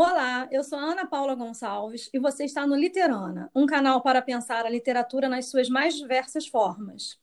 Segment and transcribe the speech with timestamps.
[0.00, 4.64] Olá, eu sou Ana Paula Gonçalves e você está no Literana, um canal para pensar
[4.64, 7.18] a literatura nas suas mais diversas formas.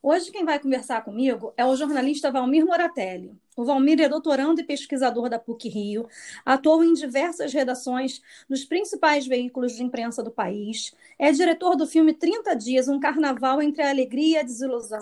[0.00, 3.34] Hoje quem vai conversar comigo é o jornalista Valmir Moratelli.
[3.56, 6.06] O Valmir é doutorando e pesquisador da PUC-Rio,
[6.46, 12.14] atuou em diversas redações dos principais veículos de imprensa do país, é diretor do filme
[12.14, 15.00] 30 Dias, um carnaval entre a alegria e a desilusão,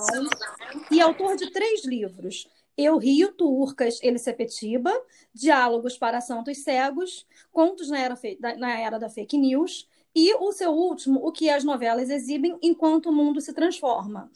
[0.91, 2.49] e autor de três livros,
[2.79, 4.93] eu Rio, Turcas, Ele Sepetiba,
[5.35, 8.19] Diálogos para Santos Cegos, Contos na era,
[8.57, 13.07] na era da Fake News e o seu último, O que as novelas exibem enquanto
[13.11, 14.31] o mundo se transforma.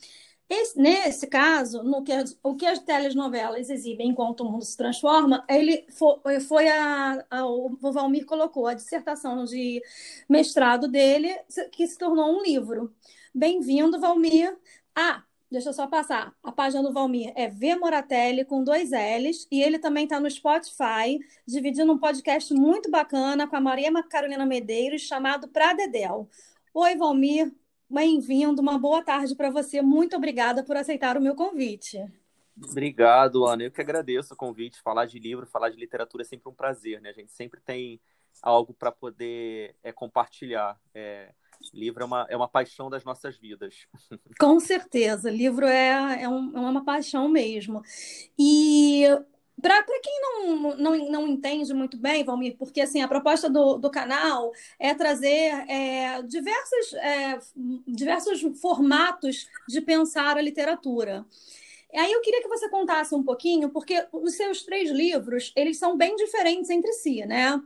[0.49, 5.45] Esse, nesse caso, no que, o que as telenovelas exibem enquanto o mundo se transforma,
[5.49, 9.83] ele foi, foi a, a, o Valmir colocou a dissertação de
[10.29, 11.35] mestrado dele,
[11.73, 12.95] que se tornou um livro.
[13.35, 14.55] Bem-vindo, Valmir.
[14.95, 16.35] Ah, Deixa eu só passar.
[16.43, 20.31] A página do Valmir é V Moratelli com dois L's e ele também está no
[20.31, 26.27] Spotify, dividindo um podcast muito bacana com a Maria Carolina Medeiros chamado Pra Dedel.
[26.73, 27.53] Oi, Valmir,
[27.87, 29.83] bem-vindo, uma boa tarde para você.
[29.83, 32.03] Muito obrigada por aceitar o meu convite.
[32.57, 33.65] Obrigado, Ana.
[33.65, 34.81] Eu que agradeço o convite.
[34.81, 37.11] Falar de livro, falar de literatura é sempre um prazer, né?
[37.11, 38.01] A gente sempre tem
[38.41, 40.81] algo para poder é, compartilhar.
[40.95, 41.35] É,
[41.73, 43.87] Livro é uma, é uma paixão das nossas vidas.
[44.39, 47.83] Com certeza, livro é, é, um, é uma paixão mesmo.
[48.39, 49.05] E
[49.61, 53.91] para quem não, não, não entende muito bem, Valmir, porque assim, a proposta do, do
[53.91, 57.39] canal é trazer é, diversos, é,
[57.87, 61.25] diversos formatos de pensar a literatura.
[61.95, 65.97] Aí eu queria que você contasse um pouquinho, porque os seus três livros, eles são
[65.97, 67.61] bem diferentes entre si, né?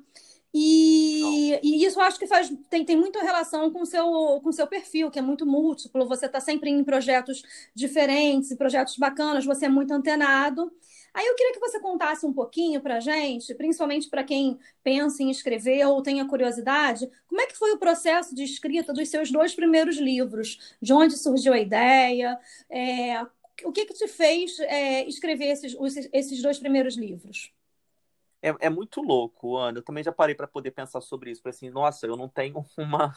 [0.59, 4.51] E, e, isso eu acho que faz, tem, tem muita relação com o seu, com
[4.51, 6.09] seu perfil, que é muito múltiplo.
[6.09, 7.43] Você está sempre em projetos
[7.75, 10.73] diferentes, projetos bacanas, você é muito antenado.
[11.13, 15.23] Aí eu queria que você contasse um pouquinho para a gente, principalmente para quem pensa
[15.23, 19.31] em escrever ou tenha curiosidade, como é que foi o processo de escrita dos seus
[19.31, 20.75] dois primeiros livros?
[20.81, 22.39] De onde surgiu a ideia?
[22.71, 23.21] É,
[23.63, 25.77] o que, que te fez é, escrever esses,
[26.15, 27.53] esses dois primeiros livros?
[28.43, 29.79] É, é muito louco, Ana.
[29.79, 31.43] Eu também já parei para poder pensar sobre isso.
[31.43, 33.15] Falei assim, nossa, eu não tenho uma.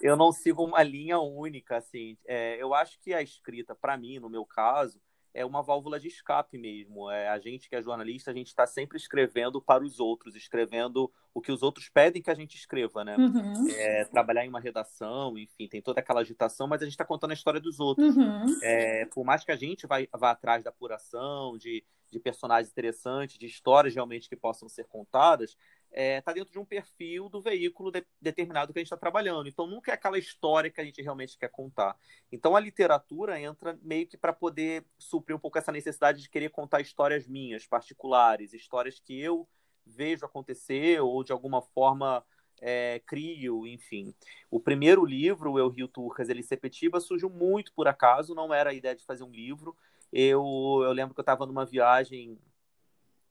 [0.00, 2.16] eu não sigo uma linha única, assim.
[2.26, 5.00] É, eu acho que a escrita, para mim, no meu caso,
[5.34, 7.10] é uma válvula de escape mesmo.
[7.10, 11.12] É, a gente que é jornalista, a gente está sempre escrevendo para os outros, escrevendo
[11.34, 13.16] o que os outros pedem que a gente escreva, né?
[13.18, 13.68] Uhum.
[13.70, 17.32] É, trabalhar em uma redação, enfim, tem toda aquela agitação, mas a gente está contando
[17.32, 18.16] a história dos outros.
[18.16, 18.58] Uhum.
[18.62, 23.36] É, por mais que a gente vá, vá atrás da apuração, de, de personagens interessantes,
[23.36, 25.56] de histórias realmente que possam ser contadas,
[25.94, 28.96] está é, tá dentro de um perfil do veículo de, determinado que a gente está
[28.96, 29.48] trabalhando.
[29.48, 31.96] Então, nunca é aquela história que a gente realmente quer contar.
[32.32, 36.50] Então, a literatura entra meio que para poder suprir um pouco essa necessidade de querer
[36.50, 39.48] contar histórias minhas, particulares, histórias que eu
[39.86, 42.24] vejo acontecer ou de alguma forma
[42.60, 44.12] é, crio, enfim.
[44.50, 48.74] O primeiro livro, Eu Rio Turcas, ele Sepetiba, surgiu muito por acaso, não era a
[48.74, 49.76] ideia de fazer um livro.
[50.12, 50.42] Eu,
[50.82, 52.38] eu lembro que eu estava numa viagem,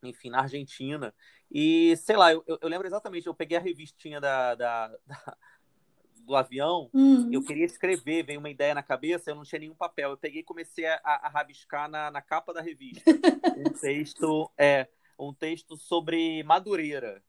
[0.08, 1.14] enfim, na Argentina,
[1.52, 5.38] e sei lá, eu, eu lembro exatamente, eu peguei a revistinha da, da, da
[6.24, 7.30] do avião, hum.
[7.32, 10.12] eu queria escrever, veio uma ideia na cabeça, eu não tinha nenhum papel.
[10.12, 13.04] Eu peguei e comecei a, a rabiscar na, na capa da revista
[13.58, 14.88] um texto, é,
[15.20, 17.22] um texto sobre Madureira.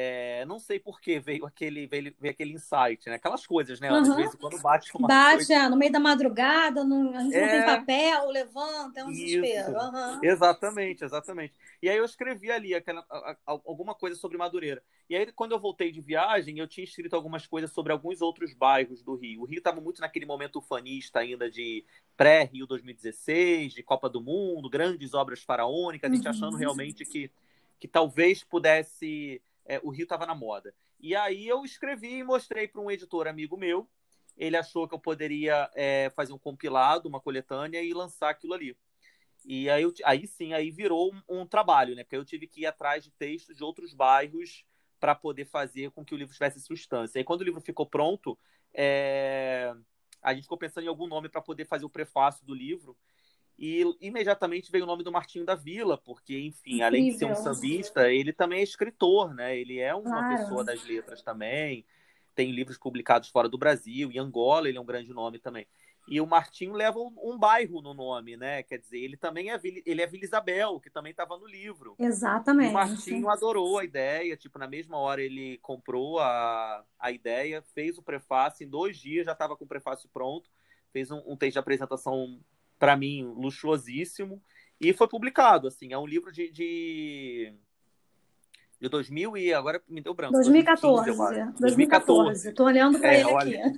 [0.00, 3.16] É, não sei por que veio aquele, veio, veio, aquele insight, né?
[3.16, 3.90] Aquelas coisas, né?
[3.90, 3.96] Uhum.
[3.96, 5.54] Às vezes quando bate uma Bate, coisa...
[5.54, 7.40] é, no meio da madrugada, no, a gente é...
[7.40, 9.24] não tem papel, levanta, é um Isso.
[9.24, 9.72] desespero.
[9.72, 10.20] Uhum.
[10.22, 11.52] Exatamente, exatamente.
[11.82, 13.04] E aí eu escrevi ali aquela,
[13.44, 14.80] alguma coisa sobre Madureira.
[15.10, 18.54] E aí, quando eu voltei de viagem, eu tinha escrito algumas coisas sobre alguns outros
[18.54, 19.40] bairros do Rio.
[19.40, 21.84] O Rio estava muito naquele momento ufanista ainda de
[22.16, 26.30] pré-Rio 2016, de Copa do Mundo, grandes obras faraônicas, a gente uhum.
[26.30, 27.32] achando realmente que,
[27.80, 30.74] que talvez pudesse é, o Rio estava na moda.
[30.98, 33.88] E aí eu escrevi e mostrei para um editor amigo meu.
[34.36, 38.76] Ele achou que eu poderia é, fazer um compilado, uma coletânea e lançar aquilo ali.
[39.44, 42.02] E aí, eu, aí sim, aí virou um, um, trabalho, né?
[42.02, 44.64] Porque eu tive que ir atrás de textos de outros bairros
[44.98, 47.20] para poder fazer com que o livro tivesse substância.
[47.20, 48.38] E quando o livro ficou pronto,
[48.72, 49.74] é...
[50.22, 52.96] a gente ficou pensando em algum nome para poder fazer o prefácio do livro.
[53.58, 56.86] E imediatamente veio o nome do Martinho da Vila, porque, enfim, Incrível.
[56.86, 59.58] além de ser um sambista, ele também é escritor, né?
[59.58, 60.36] Ele é uma claro.
[60.36, 61.84] pessoa das letras também.
[62.36, 64.12] Tem livros publicados fora do Brasil.
[64.12, 65.66] Em Angola, ele é um grande nome também.
[66.06, 68.62] E o Martinho leva um, um bairro no nome, né?
[68.62, 71.96] Quer dizer, ele também é ele é Vila Isabel, que também estava no livro.
[71.98, 72.68] Exatamente.
[72.68, 77.60] E o Martinho adorou a ideia, tipo, na mesma hora ele comprou a, a ideia,
[77.74, 80.48] fez o prefácio, em dois dias já estava com o prefácio pronto,
[80.92, 82.40] fez um, um texto de apresentação
[82.78, 84.42] para mim, luxuosíssimo.
[84.80, 87.52] E foi publicado, assim, é um livro de, de,
[88.80, 90.34] De 2000 e agora me deu branco.
[90.34, 91.16] 2014.
[91.16, 92.48] 2015, 2014.
[92.48, 93.66] Estou olhando para é, ele olha...
[93.66, 93.76] aqui.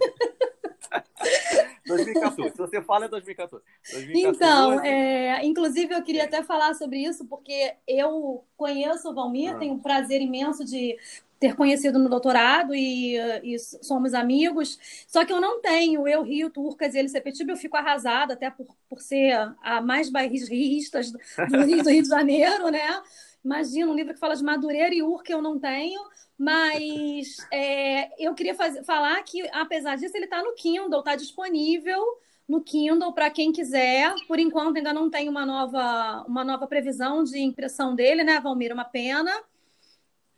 [1.86, 2.50] 2014.
[2.50, 3.64] Se você fala é 2014.
[3.92, 4.36] 2014.
[4.36, 9.58] Então, é, inclusive eu queria até falar sobre isso, porque eu conheço o Valmir, ah.
[9.58, 10.96] tenho um prazer imenso de
[11.40, 14.78] ter conhecido no doutorado e, e, somos amigos.
[15.08, 18.50] Só que eu não tenho eu Rio Turcas e ele Sepetiba, eu fico arrasada até
[18.50, 19.32] por, por ser
[19.62, 23.02] a mais bairrista do, do Rio, do Rio de Janeiro, né?
[23.42, 25.98] Imagina, um livro que fala de Madureira e Urca eu não tenho,
[26.36, 32.04] mas é, eu queria fazer, falar que, apesar disso, ele está no Kindle, está disponível
[32.46, 34.14] no Kindle para quem quiser.
[34.28, 38.74] Por enquanto, ainda não tem uma nova, uma nova previsão de impressão dele, né, Valmir?
[38.74, 39.32] Uma pena.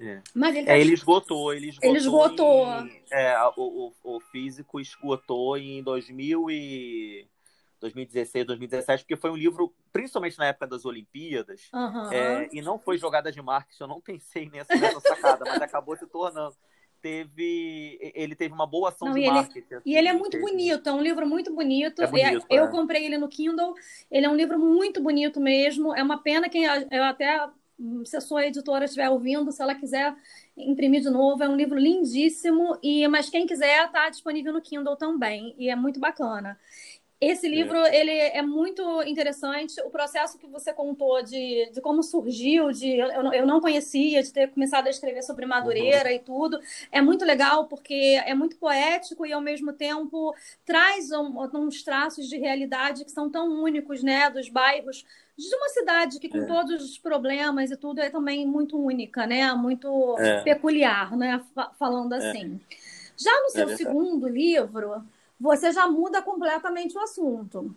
[0.02, 0.20] É.
[0.34, 0.72] Mas ele, tá...
[0.72, 1.90] é, ele esgotou, ele esgotou.
[1.90, 2.66] Ele esgotou.
[2.80, 7.28] Em, é, o, o, o, físico esgotou em 2000 e
[7.80, 12.12] 2016, 2017, porque foi um livro, principalmente na época das Olimpíadas, uhum.
[12.12, 15.96] é, e não foi jogada de marketing, eu não pensei nessa, nessa sacada, mas acabou
[15.96, 16.56] se tornando.
[17.00, 19.58] Teve, ele teve uma boa ação não, de marketing.
[19.58, 20.44] Ele, assim, e ele é muito teve...
[20.44, 22.00] bonito, é um livro muito bonito.
[22.00, 22.70] É bonito eu, é.
[22.70, 23.74] comprei ele no Kindle,
[24.08, 25.92] ele é um livro muito bonito mesmo.
[25.92, 27.48] É uma pena que eu até
[28.04, 30.14] se a sua editora estiver ouvindo, se ela quiser
[30.56, 34.96] imprimir de novo, é um livro lindíssimo e mas quem quiser está disponível no Kindle
[34.96, 36.58] também e é muito bacana.
[37.22, 37.96] Esse livro é.
[37.96, 39.80] ele é muito interessante.
[39.82, 44.32] O processo que você contou de, de como surgiu, de eu, eu não conhecia, de
[44.32, 46.16] ter começado a escrever sobre Madureira uhum.
[46.16, 50.34] e tudo, é muito legal porque é muito poético e ao mesmo tempo
[50.66, 55.06] traz um, uns traços de realidade que são tão únicos, né, dos bairros
[55.36, 56.46] de uma cidade que com é.
[56.46, 60.42] todos os problemas e tudo é também muito única, né, muito é.
[60.42, 61.42] peculiar, né,
[61.78, 62.18] falando é.
[62.18, 62.60] assim.
[63.16, 65.04] Já no seu é segundo livro
[65.38, 67.74] você já muda completamente o assunto.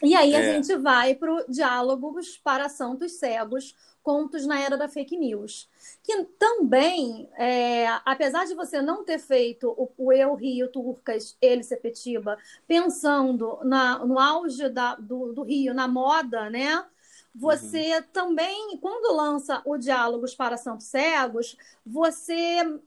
[0.00, 0.54] E aí a é.
[0.54, 3.74] gente vai para o Diálogos para Santos Cegos,
[4.08, 5.68] Contos na Era da Fake News.
[6.02, 11.62] Que também, é, apesar de você não ter feito o, o Eu Rio Turcas, ele
[11.62, 16.86] Sepetiba, pensando na, no auge da, do, do Rio, na moda, né?
[17.34, 18.02] Você uhum.
[18.10, 22.80] também, quando lança o Diálogos para Santos Cegos, você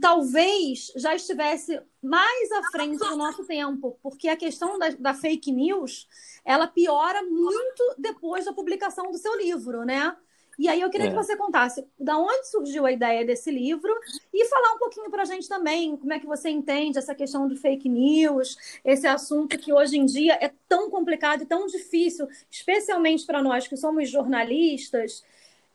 [0.00, 5.52] talvez já estivesse mais à frente do nosso tempo, porque a questão da, da, fake
[5.52, 6.08] news
[6.46, 10.16] ela piora muito depois da publicação do seu livro, né?
[10.58, 11.10] E aí eu queria é.
[11.10, 13.92] que você contasse da onde surgiu a ideia desse livro
[14.32, 17.48] e falar um pouquinho para a gente também como é que você entende essa questão
[17.48, 22.28] de fake news, esse assunto que hoje em dia é tão complicado e tão difícil,
[22.50, 25.24] especialmente para nós que somos jornalistas,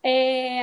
[0.04, 0.62] é,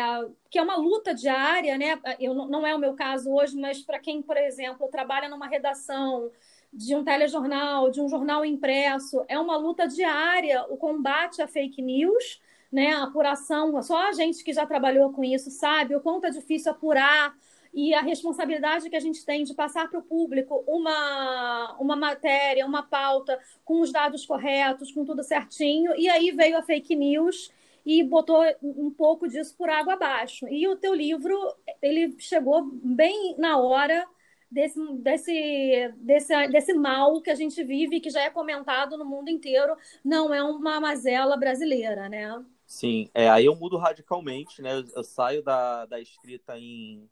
[0.49, 2.01] que é uma luta diária, né?
[2.21, 6.31] Eu, não é o meu caso hoje, mas para quem, por exemplo, trabalha numa redação
[6.73, 11.81] de um telejornal, de um jornal impresso, é uma luta diária o combate à fake
[11.81, 12.41] news,
[12.75, 12.93] né?
[12.93, 16.73] A apuração, só a gente que já trabalhou com isso sabe o quanto é difícil
[16.73, 17.33] apurar
[17.73, 22.67] e a responsabilidade que a gente tem de passar para o público uma, uma matéria,
[22.67, 27.53] uma pauta com os dados corretos, com tudo certinho, e aí veio a fake news
[27.87, 30.49] e botou um pouco disso por água abaixo.
[30.49, 31.37] E o teu livro,
[31.81, 34.05] ele chegou bem na hora
[34.51, 39.29] desse, desse, desse, desse mal que a gente vive, que já é comentado no mundo
[39.29, 42.45] inteiro, não é uma mazela brasileira, né?
[42.67, 44.75] Sim, é, aí eu mudo radicalmente, né?
[44.75, 47.09] Eu, eu saio da, da escrita em,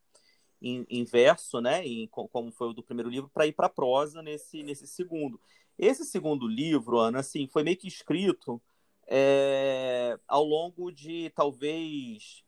[0.61, 1.87] em, em, verso, né?
[1.87, 5.41] Em, como foi o do primeiro livro, para ir para prosa nesse, nesse segundo.
[5.79, 8.61] Esse segundo livro, Ana, assim, foi meio que escrito
[9.07, 12.45] é, ao longo de talvez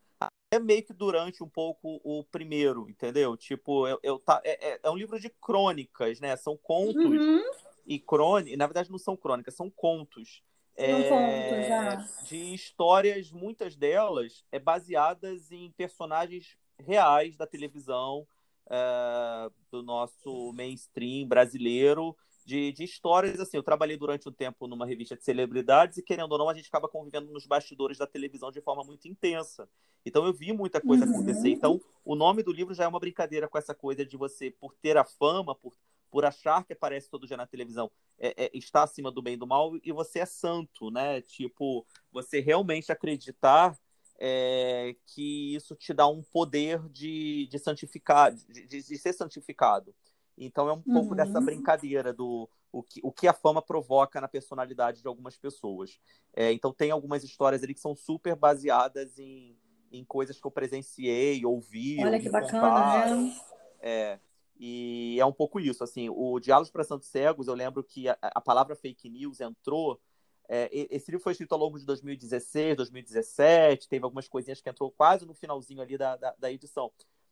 [0.55, 3.37] é meio que durante um pouco o primeiro, entendeu?
[3.37, 6.37] Tipo, eu, eu tá, é, é, é um livro de crônicas, né?
[6.37, 7.43] São contos uhum.
[7.87, 8.57] e crônicas.
[8.57, 10.43] Na verdade, não são crônicas, são contos.
[10.77, 11.95] É, contos, já.
[12.25, 18.27] De histórias, muitas delas é baseadas em personagens reais da televisão,
[18.69, 23.41] é, do nosso mainstream brasileiro, de, de histórias.
[23.41, 26.55] Assim, eu trabalhei durante um tempo numa revista de celebridades e, querendo ou não, a
[26.55, 29.69] gente acaba convivendo nos bastidores da televisão de forma muito intensa.
[30.05, 31.13] Então, eu vi muita coisa uhum.
[31.13, 31.49] acontecer.
[31.49, 34.75] Então, o nome do livro já é uma brincadeira com essa coisa de você, por
[34.75, 35.73] ter a fama, por,
[36.15, 37.91] por achar que aparece todo dia na televisão,
[38.21, 41.21] é, é, está acima do bem e do mal e você é santo, né?
[41.23, 43.77] Tipo, você realmente acreditar
[44.17, 49.93] é, que isso te dá um poder de, de santificar, de, de, ser santificado.
[50.39, 51.17] Então é um pouco uhum.
[51.17, 55.99] dessa brincadeira do o que, o que a fama provoca na personalidade de algumas pessoas.
[56.33, 59.59] É, então tem algumas histórias ali que são super baseadas em,
[59.91, 61.97] em coisas que eu presenciei, ouvi.
[62.05, 63.37] Olha que bacana, né?
[63.81, 64.21] É,
[64.67, 68.17] e é um pouco isso, assim, o Diálogos para Santos Cegos, eu lembro que a,
[68.21, 70.01] a palavra fake news entrou
[70.49, 74.91] É, esse livro foi escrito ao longo de 2016, 2017, teve algumas coisinhas que entrou
[74.91, 76.91] quase no finalzinho ali da, da, da edição.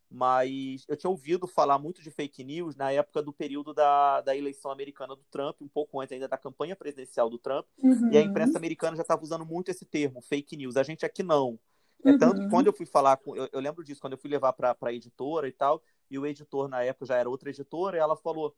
[0.09, 4.35] Mas eu tinha ouvido falar muito de fake news na época do período da, da
[4.35, 8.11] eleição americana do Trump, um pouco antes ainda da campanha presidencial do Trump, uhum.
[8.11, 10.75] e a imprensa americana já estava usando muito esse termo, fake news.
[10.77, 11.59] A gente aqui não.
[12.05, 12.17] É uhum.
[12.17, 13.35] tanto que quando eu fui falar com.
[13.35, 16.25] Eu, eu lembro disso, quando eu fui levar para a editora e tal, e o
[16.25, 18.55] editor na época já era outra editora, e ela falou: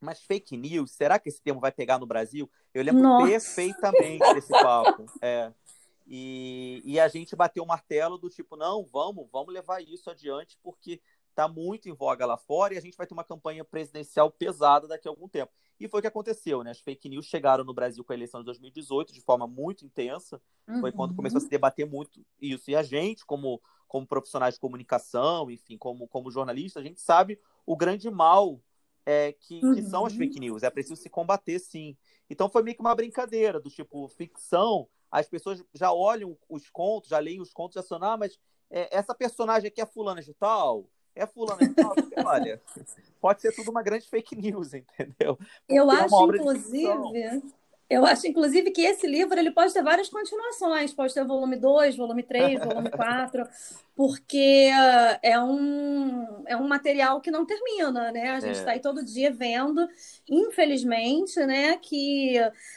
[0.00, 2.50] mas fake news, será que esse termo vai pegar no Brasil?
[2.72, 3.26] Eu lembro Nossa.
[3.26, 5.06] perfeitamente desse papo.
[5.20, 5.52] É.
[6.10, 10.56] E, e a gente bateu o martelo do tipo, não, vamos, vamos levar isso adiante,
[10.62, 14.30] porque está muito em voga lá fora e a gente vai ter uma campanha presidencial
[14.30, 15.52] pesada daqui a algum tempo.
[15.78, 16.70] E foi o que aconteceu, né?
[16.70, 20.40] As fake news chegaram no Brasil com a eleição de 2018 de forma muito intensa.
[20.66, 20.80] Uhum.
[20.80, 22.70] Foi quando começou a se debater muito isso.
[22.70, 27.40] E a gente, como, como profissionais de comunicação, enfim, como, como jornalista, a gente sabe
[27.66, 28.60] o grande mal
[29.04, 29.74] é, que, uhum.
[29.74, 30.62] que, são as fake news.
[30.62, 31.96] É preciso se combater, sim.
[32.28, 37.08] Então foi meio que uma brincadeira do tipo, ficção, as pessoas já olham os contos,
[37.08, 38.38] já leem os contos, já são, ah, mas
[38.70, 41.94] é, essa personagem aqui é fulana de tal, é fulana de tal.
[42.26, 42.60] Olha,
[43.20, 45.36] pode ser tudo uma grande fake news, entendeu?
[45.36, 47.42] Porque Eu é acho, inclusive,
[47.90, 51.96] eu acho, inclusive, que esse livro ele pode ter várias continuações, pode ter volume 2,
[51.96, 53.44] volume 3, volume 4,
[53.96, 54.70] porque
[55.22, 58.30] é um, é um material que não termina, né?
[58.30, 58.74] A gente está é.
[58.74, 59.88] aí todo dia vendo,
[60.28, 62.36] infelizmente, né, que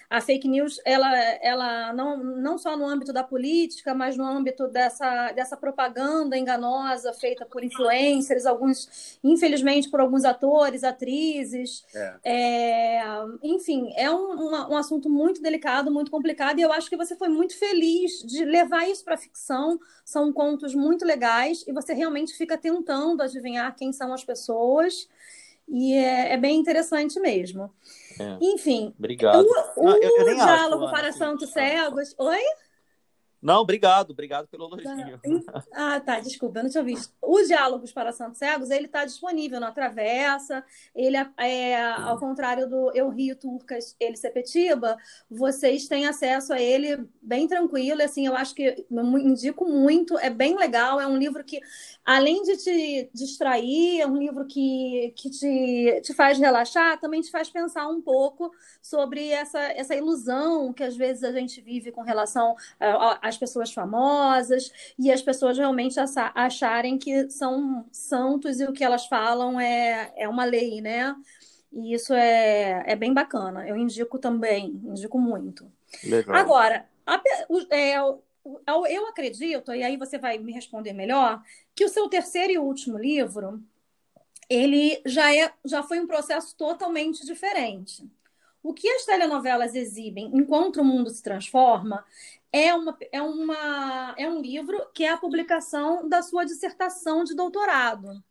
[0.09, 1.13] a fake news, ela,
[1.43, 7.13] ela não, não só no âmbito da política, mas no âmbito dessa, dessa propaganda enganosa
[7.13, 11.85] feita por influencers, alguns, infelizmente, por alguns atores, atrizes.
[11.93, 12.15] É.
[12.23, 13.03] É,
[13.43, 16.95] enfim, é um, um, um assunto assunto muito delicado, muito complicado, e eu acho que
[16.97, 19.79] você foi muito feliz de levar isso para a ficção.
[20.05, 25.07] São contos muito legais, e você realmente fica tentando adivinhar quem são as pessoas,
[25.67, 27.71] e é, é bem interessante mesmo.
[28.19, 28.37] É.
[28.41, 29.45] Enfim, Obrigado.
[29.45, 32.13] o, o Não, eu, eu diálogo acho, para assim, santos cegos.
[32.17, 32.41] Oi?
[33.41, 35.19] Não, obrigado, obrigado pelo elogio.
[35.45, 35.63] Tá.
[35.73, 37.11] Ah, tá, desculpa, eu não tinha visto.
[37.19, 40.63] Os Diálogos para Santos Cegos, ele está disponível na Travessa,
[40.95, 44.95] ele é, é ao contrário do Eu Rio Turcas, ele Sepetiba,
[45.29, 50.29] vocês têm acesso a ele bem tranquilo, assim, eu acho que eu indico muito, é
[50.29, 51.59] bem legal, é um livro que,
[52.05, 57.31] além de te distrair, é um livro que, que te, te faz relaxar, também te
[57.31, 62.01] faz pensar um pouco sobre essa, essa ilusão que às vezes a gente vive com
[62.01, 65.99] relação a, a as pessoas famosas e as pessoas realmente
[66.35, 71.15] acharem que são santos e o que elas falam é, é uma lei, né?
[71.71, 73.67] E isso é, é bem bacana.
[73.67, 75.71] Eu indico também, indico muito.
[76.03, 76.35] Legal.
[76.35, 77.21] Agora, a,
[77.71, 81.41] é, eu acredito, e aí você vai me responder melhor,
[81.73, 83.63] que o seu terceiro e último livro
[84.49, 88.03] ele já, é, já foi um processo totalmente diferente.
[88.61, 92.05] O que as telenovelas exibem enquanto o mundo se transforma
[92.51, 97.35] é, uma, é, uma, é um livro que é a publicação da sua dissertação de
[97.35, 98.21] doutorado.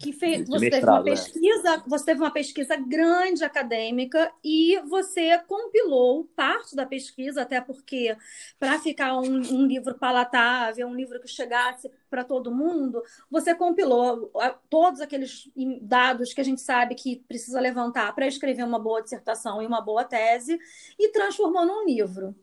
[0.00, 1.02] Que fez, você mestrado, teve uma é.
[1.02, 1.82] pesquisa, é.
[1.88, 8.16] você teve uma pesquisa grande acadêmica e você compilou parte da pesquisa, até porque
[8.60, 14.30] para ficar um, um, livro palatável, um livro que chegasse para todo mundo, você compilou
[14.70, 15.50] todos aqueles
[15.82, 19.80] dados que a gente sabe que precisa levantar para escrever uma boa dissertação e uma
[19.80, 20.60] boa tese
[20.96, 22.36] e transformou num livro.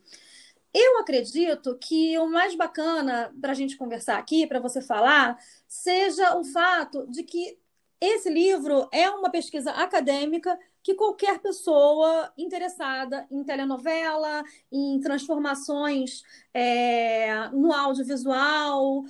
[0.77, 6.37] Eu acredito que o mais bacana para a gente conversar aqui, para você falar, seja
[6.37, 7.57] o fato de que
[8.01, 17.47] esse livro é uma pesquisa acadêmica que qualquer pessoa interessada em telenovela, em transformações é,
[17.53, 19.05] no audiovisual,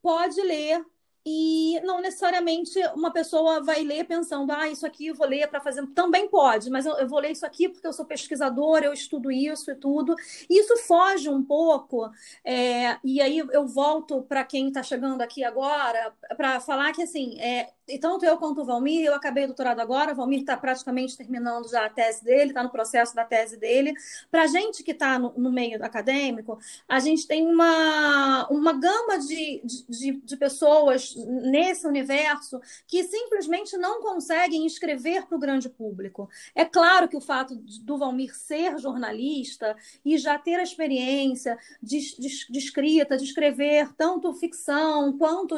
[0.00, 0.86] pode ler
[1.24, 5.60] e não necessariamente uma pessoa vai ler pensando, ah, isso aqui eu vou ler para
[5.60, 5.86] fazer.
[5.88, 9.30] Também pode, mas eu, eu, vou ler isso aqui porque eu sou pesquisadora, eu estudo
[9.30, 10.14] isso e tudo.
[10.48, 12.10] E isso foge um pouco,
[12.44, 17.38] é, e aí eu volto para quem está chegando aqui agora, para falar que assim,
[17.40, 20.56] é, e tanto eu quanto o Valmir, eu acabei o doutorado agora, o Valmir está
[20.56, 23.92] praticamente terminando já a tese dele, está no processo da tese dele.
[24.30, 29.18] Para a gente que está no, no, meio acadêmico, a gente tem uma, uma gama
[29.18, 36.28] de, de, de pessoas nesse universo que simplesmente não conseguem escrever para o grande público.
[36.54, 41.98] É claro que o fato do Valmir ser jornalista e já ter a experiência de,
[42.18, 45.56] de, de escrita, de escrever tanto ficção quanto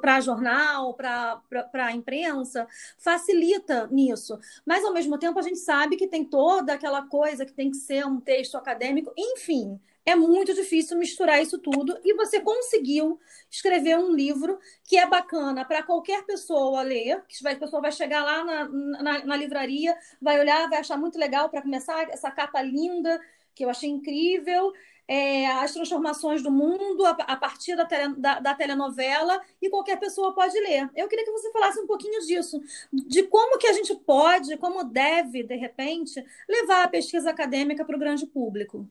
[0.00, 2.66] para jornal, para para a imprensa
[2.98, 4.38] facilita nisso.
[4.64, 7.76] Mas, ao mesmo tempo, a gente sabe que tem toda aquela coisa que tem que
[7.76, 9.80] ser um texto acadêmico, enfim.
[10.06, 13.18] É muito difícil misturar isso tudo e você conseguiu
[13.50, 18.22] escrever um livro que é bacana para qualquer pessoa ler, que a pessoa vai chegar
[18.22, 22.60] lá na, na, na livraria, vai olhar, vai achar muito legal para começar essa capa
[22.60, 23.18] linda,
[23.54, 24.72] que eu achei incrível.
[25.06, 30.00] É, as transformações do mundo a, a partir da, tele, da, da, telenovela e qualquer
[30.00, 30.88] pessoa pode ler.
[30.96, 32.58] Eu queria que você falasse um pouquinho disso,
[32.90, 37.96] de como que a gente pode, como deve, de repente, levar a pesquisa acadêmica para
[37.96, 38.88] o grande público.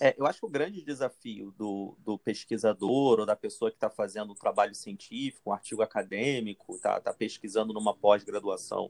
[0.00, 3.90] É, eu acho que o grande desafio do, do pesquisador ou da pessoa que está
[3.90, 8.86] fazendo um trabalho científico, um artigo acadêmico, está tá pesquisando numa pós-graduação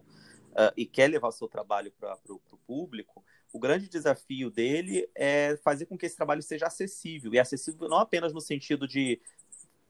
[0.53, 5.87] uh, e quer levar seu trabalho para o público, o grande desafio dele é fazer
[5.87, 7.35] com que esse trabalho seja acessível.
[7.35, 9.21] E acessível não apenas no sentido de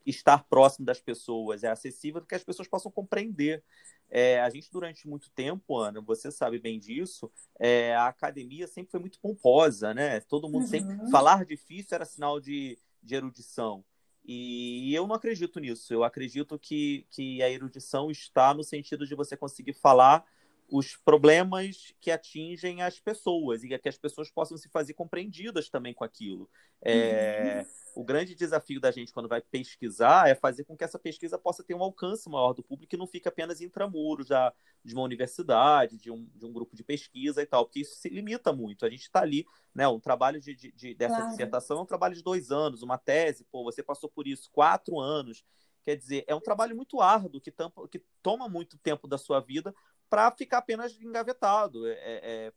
[0.04, 3.62] estar próximo das pessoas, é acessível para que as pessoas possam compreender.
[4.11, 8.90] É, a gente, durante muito tempo, Ana, você sabe bem disso, é, a academia sempre
[8.90, 10.21] foi muito pomposa, né?
[10.21, 10.69] Todo mundo uhum.
[10.69, 11.11] sempre.
[11.11, 13.85] Falar difícil era sinal de, de erudição.
[14.25, 15.92] E eu não acredito nisso.
[15.92, 20.25] Eu acredito que, que a erudição está no sentido de você conseguir falar
[20.73, 25.93] os problemas que atingem as pessoas e que as pessoas possam se fazer compreendidas também
[25.93, 26.49] com aquilo.
[26.81, 28.02] É, uhum.
[28.02, 31.62] O grande desafio da gente quando vai pesquisar é fazer com que essa pesquisa possa
[31.62, 34.50] ter um alcance maior do público e não fique apenas intramuros da,
[34.83, 38.09] de uma universidade, de um, de um grupo de pesquisa e tal, porque isso se
[38.09, 38.87] limita muito.
[38.87, 39.87] A gente está ali, né?
[39.87, 41.31] Um trabalho de, de, de dessa claro.
[41.33, 44.99] dissertação é um trabalho de dois anos, uma tese, pô, você passou por isso quatro
[44.99, 45.45] anos.
[45.85, 49.41] Quer dizer, é um trabalho muito árduo, que, tampa, que toma muito tempo da sua
[49.41, 49.75] vida
[50.12, 51.87] para ficar apenas engavetado.
[51.87, 52.52] É, é, é,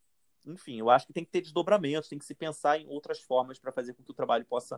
[0.45, 3.57] enfim, eu acho que tem que ter desdobramentos, tem que se pensar em outras formas
[3.57, 4.77] para fazer com que o trabalho possa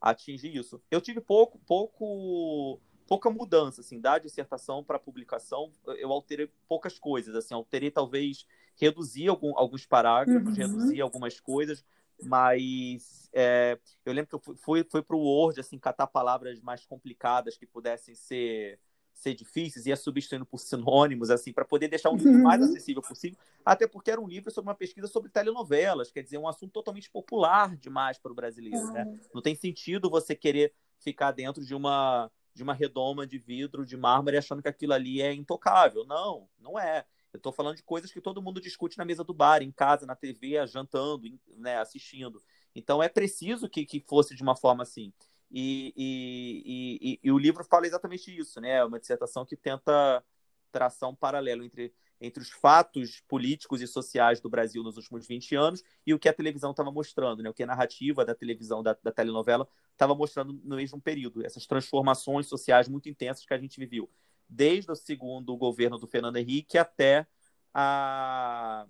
[0.00, 0.80] atingir isso.
[0.88, 5.72] Eu tive pouco, pouco, pouca mudança assim da dissertação para publicação.
[5.98, 10.54] Eu alterei poucas coisas, assim, alterei talvez reduzir algum, alguns parágrafos, uhum.
[10.54, 11.84] reduzir algumas coisas,
[12.22, 16.86] mas é, eu lembro que eu fui, fui para o Word assim catar palavras mais
[16.86, 18.78] complicadas que pudessem ser
[19.22, 22.42] ser difíceis, ia substituindo por sinônimos, assim, para poder deixar o livro uhum.
[22.42, 26.38] mais acessível possível, até porque era um livro sobre uma pesquisa sobre telenovelas, quer dizer,
[26.38, 28.92] um assunto totalmente popular demais para o brasileiro, uhum.
[28.92, 29.20] né?
[29.32, 33.96] Não tem sentido você querer ficar dentro de uma de uma redoma de vidro, de
[33.96, 36.04] mármore, achando que aquilo ali é intocável.
[36.04, 37.06] Não, não é.
[37.32, 40.04] Eu estou falando de coisas que todo mundo discute na mesa do bar, em casa,
[40.04, 42.42] na TV, jantando, né, assistindo.
[42.74, 45.14] Então é preciso que, que fosse de uma forma assim.
[45.52, 48.76] E, e, e, e, o livro fala exatamente isso, né?
[48.76, 50.24] É uma dissertação que tenta
[50.70, 55.54] traçar um paralelo entre, entre os fatos políticos e sociais do Brasil nos últimos 20
[55.54, 57.50] anos e o que a televisão estava mostrando, né?
[57.50, 61.44] O que a narrativa da televisão, da, da telenovela, estava mostrando no mesmo período.
[61.44, 64.08] Essas transformações sociais muito intensas que a gente viveu.
[64.48, 67.26] Desde o segundo governo do Fernando Henrique até
[67.74, 68.86] a,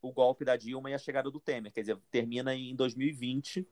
[0.00, 1.72] o golpe da Dilma e a chegada do Temer.
[1.72, 3.66] Quer dizer, termina em 2020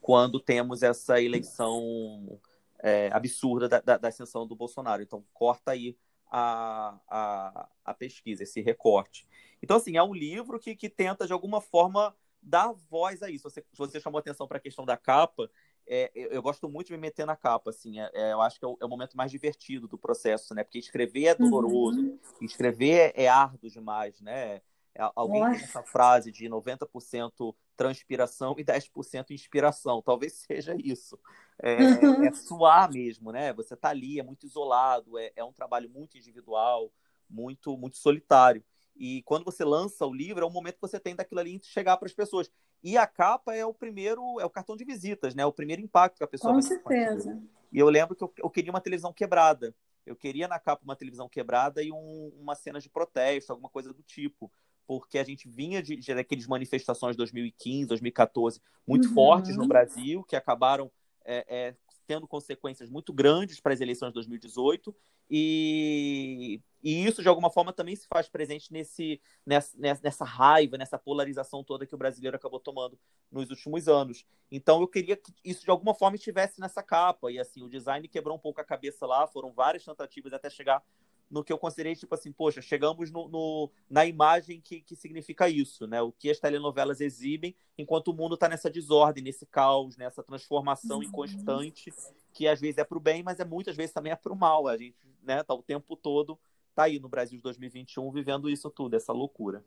[0.00, 2.40] quando temos essa eleição
[2.80, 5.02] é, absurda da, da, da, ascensão do Bolsonaro.
[5.02, 5.96] Então, corta aí
[6.30, 9.26] a, a, a, pesquisa, esse recorte.
[9.62, 13.48] Então, assim, é um livro que, que tenta, de alguma forma, dar voz a isso.
[13.48, 15.50] Você, você chamou atenção para a questão da capa.
[15.86, 17.98] É, eu, eu, gosto muito de me meter na capa, assim.
[17.98, 20.62] É, é eu acho que é o, é o, momento mais divertido do processo, né?
[20.62, 22.18] Porque escrever é doloroso, uhum.
[22.42, 24.60] escrever é, é árduo demais, né?
[24.98, 25.54] É, alguém Nossa.
[25.54, 30.02] tem essa frase de 90% transpiração e 10% inspiração.
[30.02, 31.16] Talvez seja isso.
[31.62, 33.52] É, é, suar mesmo, né?
[33.52, 36.92] Você tá ali, é muito isolado, é, é um trabalho muito individual,
[37.30, 38.62] muito, muito solitário.
[38.96, 41.96] E quando você lança o livro, é o momento que você tem daquilo ali chegar
[41.96, 42.50] para as pessoas.
[42.82, 45.46] E a capa é o primeiro, é o cartão de visitas, né?
[45.46, 47.40] O primeiro impacto que a pessoa Com certeza.
[47.70, 49.72] E eu lembro que eu, eu, queria uma televisão quebrada.
[50.04, 53.92] Eu queria na capa uma televisão quebrada e um, uma cena de protesto, alguma coisa
[53.92, 54.50] do tipo
[54.88, 59.14] porque a gente vinha de, de aqueles manifestações de 2015, 2014 muito uhum.
[59.14, 60.90] fortes no Brasil, que acabaram
[61.26, 61.74] é, é,
[62.06, 64.96] tendo consequências muito grandes para as eleições de 2018,
[65.30, 70.98] e, e isso, de alguma forma, também se faz presente nesse, nessa, nessa raiva, nessa
[70.98, 72.98] polarização toda que o brasileiro acabou tomando
[73.30, 74.24] nos últimos anos.
[74.50, 78.08] Então, eu queria que isso, de alguma forma, estivesse nessa capa, e assim, o design
[78.08, 80.82] quebrou um pouco a cabeça lá, foram várias tentativas até chegar
[81.30, 85.48] no que eu considerei, tipo assim, poxa, chegamos no, no, na imagem que, que significa
[85.48, 86.00] isso, né?
[86.00, 90.98] O que as telenovelas exibem, enquanto o mundo está nessa desordem, nesse caos, nessa transformação
[90.98, 91.04] uhum.
[91.04, 91.92] inconstante,
[92.32, 94.36] que às vezes é para o bem, mas é muitas vezes também é para o
[94.36, 94.68] mal.
[94.68, 96.38] A gente, né, tá o tempo todo,
[96.74, 99.64] tá aí no Brasil de 2021 vivendo isso tudo, essa loucura.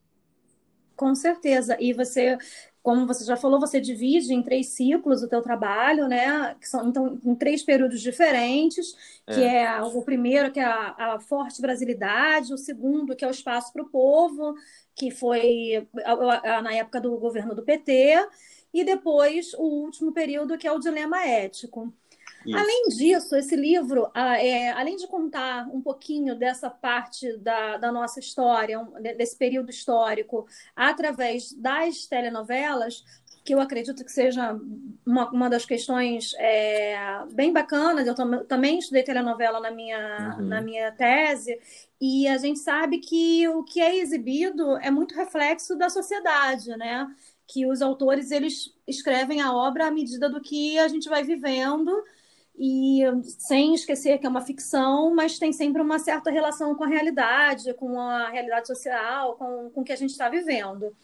[0.96, 1.78] Com certeza.
[1.80, 2.38] E você,
[2.84, 6.56] como você já falou, você divide em três ciclos o teu trabalho, né?
[6.60, 11.16] Que são então em três períodos diferentes, que é, é o primeiro que é a,
[11.16, 14.56] a, forte brasilidade, o segundo que é o espaço para o povo,
[14.96, 18.28] que foi a, a, na época do governo do PT,
[18.74, 21.94] e depois o último período que é o dilema ético.
[22.46, 22.58] Isso.
[22.58, 28.20] Além disso, esse livro, é, além de contar um pouquinho dessa parte da, da nossa
[28.20, 28.80] história,
[29.16, 33.04] desse período histórico, através das telenovelas,
[33.44, 34.56] que eu acredito que seja
[35.06, 36.96] uma, uma das questões é,
[37.34, 38.06] bem bacanas.
[38.06, 40.46] Eu tam, também estudei telenovela na minha, uhum.
[40.46, 41.60] na minha tese,
[42.00, 47.08] e a gente sabe que o que é exibido é muito reflexo da sociedade, né?
[47.48, 51.92] Que os autores eles escrevem a obra à medida do que a gente vai vivendo
[52.58, 56.88] e sem esquecer que é uma ficção, mas tem sempre uma certa relação com a
[56.88, 60.96] realidade, com a realidade social, com, com o que a gente está vivendo.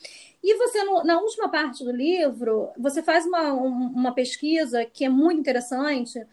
[0.44, 5.10] E você, no, na última parte do livro, você faz uma, uma pesquisa que é
[5.10, 6.26] muito interessante,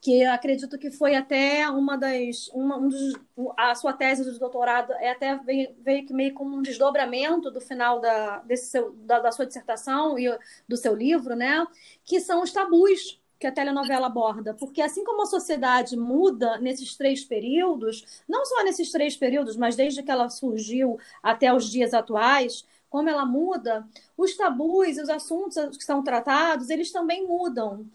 [0.00, 2.48] que acredito que foi até uma das.
[2.48, 3.14] Uma, um dos,
[3.56, 8.00] a sua tese de doutorado é até veio, veio meio como um desdobramento do final
[8.00, 10.28] da, desse seu, da, da sua dissertação e
[10.68, 11.66] do seu livro, né?
[12.04, 16.96] Que são os tabus que a telenovela aborda, porque assim como a sociedade muda nesses
[16.96, 21.94] três períodos, não só nesses três períodos, mas desde que ela surgiu até os dias
[21.94, 27.86] atuais, como ela muda, os tabus os assuntos que são tratados, eles também mudam.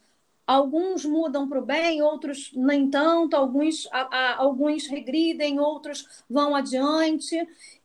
[0.45, 6.53] Alguns mudam para o bem, outros nem tanto, alguns, a, a, alguns regridem, outros vão
[6.53, 7.35] adiante.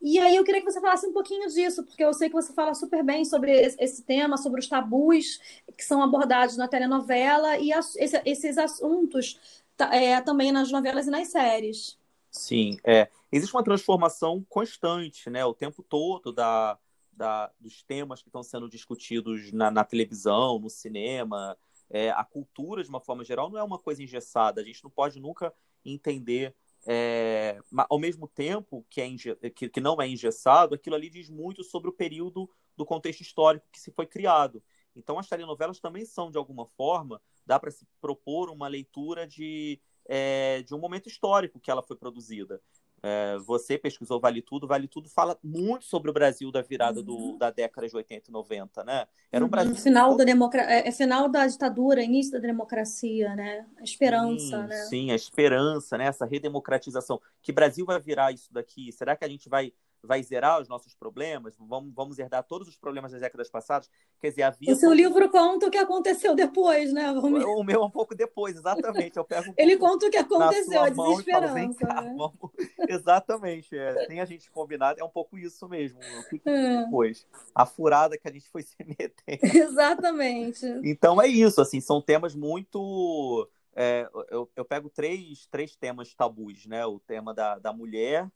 [0.02, 2.52] E aí eu queria que você falasse um pouquinho disso, porque eu sei que você
[2.52, 5.40] fala super bem sobre esse tema, sobre os tabus
[5.76, 11.28] que são abordados na telenovela e esse, esses assuntos é, também nas novelas e nas
[11.28, 11.96] séries.
[12.30, 13.08] Sim, é.
[13.30, 16.78] existe uma transformação constante, né, o tempo todo da,
[17.12, 21.56] da, dos temas que estão sendo discutidos na, na televisão, no cinema,
[21.90, 24.60] é, a cultura, de uma forma geral, não é uma coisa engessada.
[24.60, 25.52] A gente não pode nunca
[25.84, 26.54] entender,
[26.86, 31.64] é, ao mesmo tempo que, é, que, que não é engessado, aquilo ali diz muito
[31.64, 34.62] sobre o período do contexto histórico que se foi criado.
[34.94, 39.80] Então, as telenovelas também são, de alguma forma, dá para se propor uma leitura de,
[40.06, 42.60] é, de um momento histórico que ela foi produzida.
[43.02, 47.14] É, você pesquisou Vale Tudo, Vale Tudo fala muito sobre o Brasil da virada do,
[47.14, 47.38] uhum.
[47.38, 49.06] da década de 80 e 90, né?
[49.30, 49.50] Era um uhum.
[49.50, 49.74] Brasil.
[49.76, 50.62] Final da democra...
[50.62, 53.66] É, é final da ditadura, início da democracia, né?
[53.78, 54.76] A esperança, sim, né?
[54.84, 56.06] Sim, a esperança, né?
[56.06, 57.20] Essa redemocratização.
[57.40, 58.90] Que Brasil vai virar isso daqui?
[58.92, 62.76] Será que a gente vai vai zerar os nossos problemas, vamos, vamos herdar todos os
[62.76, 63.90] problemas das décadas passadas.
[64.20, 64.72] Quer dizer, havia.
[64.72, 67.12] O seu livro conta o que aconteceu depois, né?
[67.12, 67.44] Vamos...
[67.44, 69.16] O meu é um pouco depois, exatamente.
[69.16, 71.54] Eu pego um Ele conta o que aconteceu, a desesperança.
[71.54, 72.14] Falo, cá, né?
[72.16, 72.52] vamos...
[72.88, 73.76] Exatamente.
[73.76, 74.06] É.
[74.06, 75.98] Sem a gente combinar, é um pouco isso mesmo.
[75.98, 76.84] O que, é.
[76.84, 77.26] depois?
[77.54, 79.56] A furada que a gente foi se metendo.
[79.56, 80.66] Exatamente.
[80.84, 83.48] Então é isso, assim, são temas muito.
[83.74, 86.84] É, eu, eu pego três, três temas tabus, né?
[86.84, 88.28] O tema da, da mulher,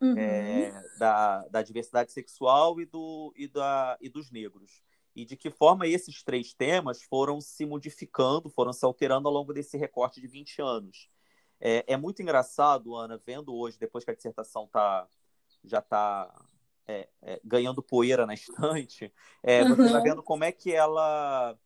[0.00, 0.16] uhum.
[0.16, 4.82] é, da, da diversidade sexual e, do, e, da, e dos negros.
[5.14, 9.52] E de que forma esses três temas foram se modificando, foram se alterando ao longo
[9.52, 11.08] desse recorte de 20 anos.
[11.60, 15.08] É, é muito engraçado, Ana, vendo hoje, depois que a dissertação tá,
[15.64, 16.32] já está
[16.86, 20.02] é, é, ganhando poeira na estante, é, você está uhum.
[20.02, 21.58] vendo como é que ela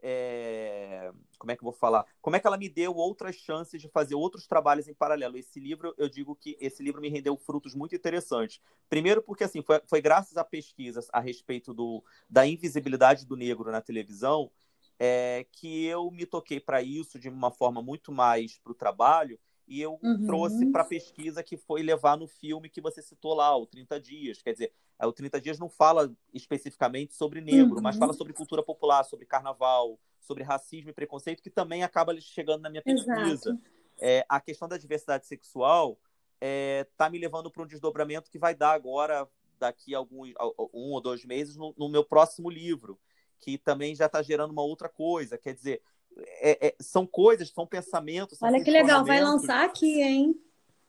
[0.00, 2.04] é, como é que eu vou falar?
[2.20, 5.36] Como é que ela me deu outras chances de fazer outros trabalhos em paralelo?
[5.36, 8.60] Esse livro, eu digo que esse livro me rendeu frutos muito interessantes.
[8.88, 13.70] Primeiro, porque assim foi, foi graças a pesquisas a respeito do, da invisibilidade do negro
[13.70, 14.50] na televisão
[14.98, 19.38] é, que eu me toquei para isso de uma forma muito mais para o trabalho
[19.68, 20.26] e eu uhum.
[20.26, 24.00] trouxe para a pesquisa que foi levar no filme que você citou lá, o 30
[24.00, 24.40] Dias.
[24.40, 27.82] Quer dizer, o 30 Dias não fala especificamente sobre negro, uhum.
[27.82, 32.62] mas fala sobre cultura popular, sobre carnaval, sobre racismo e preconceito, que também acaba chegando
[32.62, 33.58] na minha pesquisa.
[34.00, 38.38] É, a questão da diversidade sexual está é, tá me levando para um desdobramento que
[38.38, 39.28] vai dar agora,
[39.58, 40.32] daqui a alguns,
[40.72, 42.98] um ou dois meses, no, no meu próximo livro,
[43.38, 45.36] que também já está gerando uma outra coisa.
[45.36, 45.82] Quer dizer,
[46.16, 48.38] é, é, são coisas, são pensamentos.
[48.38, 50.40] São Olha que legal, vai lançar aqui, hein?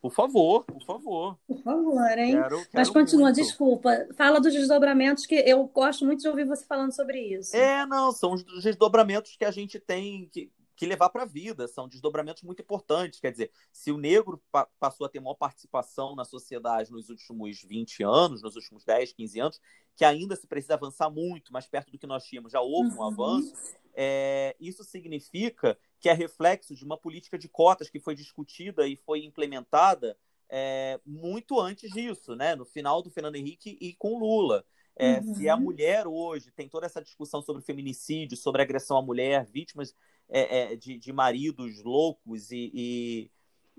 [0.01, 1.38] Por favor, por favor.
[1.45, 2.32] Por favor, hein?
[2.41, 3.36] Quero, quero Mas continua, muito.
[3.36, 4.08] desculpa.
[4.15, 7.55] Fala dos desdobramentos, que eu gosto muito de ouvir você falando sobre isso.
[7.55, 10.49] É, não, são os desdobramentos que a gente tem que,
[10.80, 11.68] que levar para a vida.
[11.68, 13.20] São desdobramentos muito importantes.
[13.20, 17.62] Quer dizer, se o negro pa passou a ter maior participação na sociedade nos últimos
[17.62, 19.62] 20 anos, nos últimos 10, 15 anos,
[19.96, 23.00] que ainda se precisa avançar muito, mais perto do que nós tínhamos, já houve um
[23.00, 23.04] uhum.
[23.04, 23.54] avanço
[24.02, 28.96] é, isso significa que é reflexo de uma política de cotas que foi discutida e
[28.96, 30.18] foi implementada
[30.50, 32.56] é, muito antes disso, né?
[32.56, 34.63] no final do Fernando Henrique e com Lula.
[34.96, 35.36] É, uhum.
[35.36, 39.94] Se a mulher hoje tem toda essa discussão sobre feminicídio, sobre agressão à mulher, vítimas
[40.30, 43.32] é, é, de, de, maridos loucos e, e,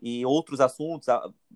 [0.03, 1.07] e outros assuntos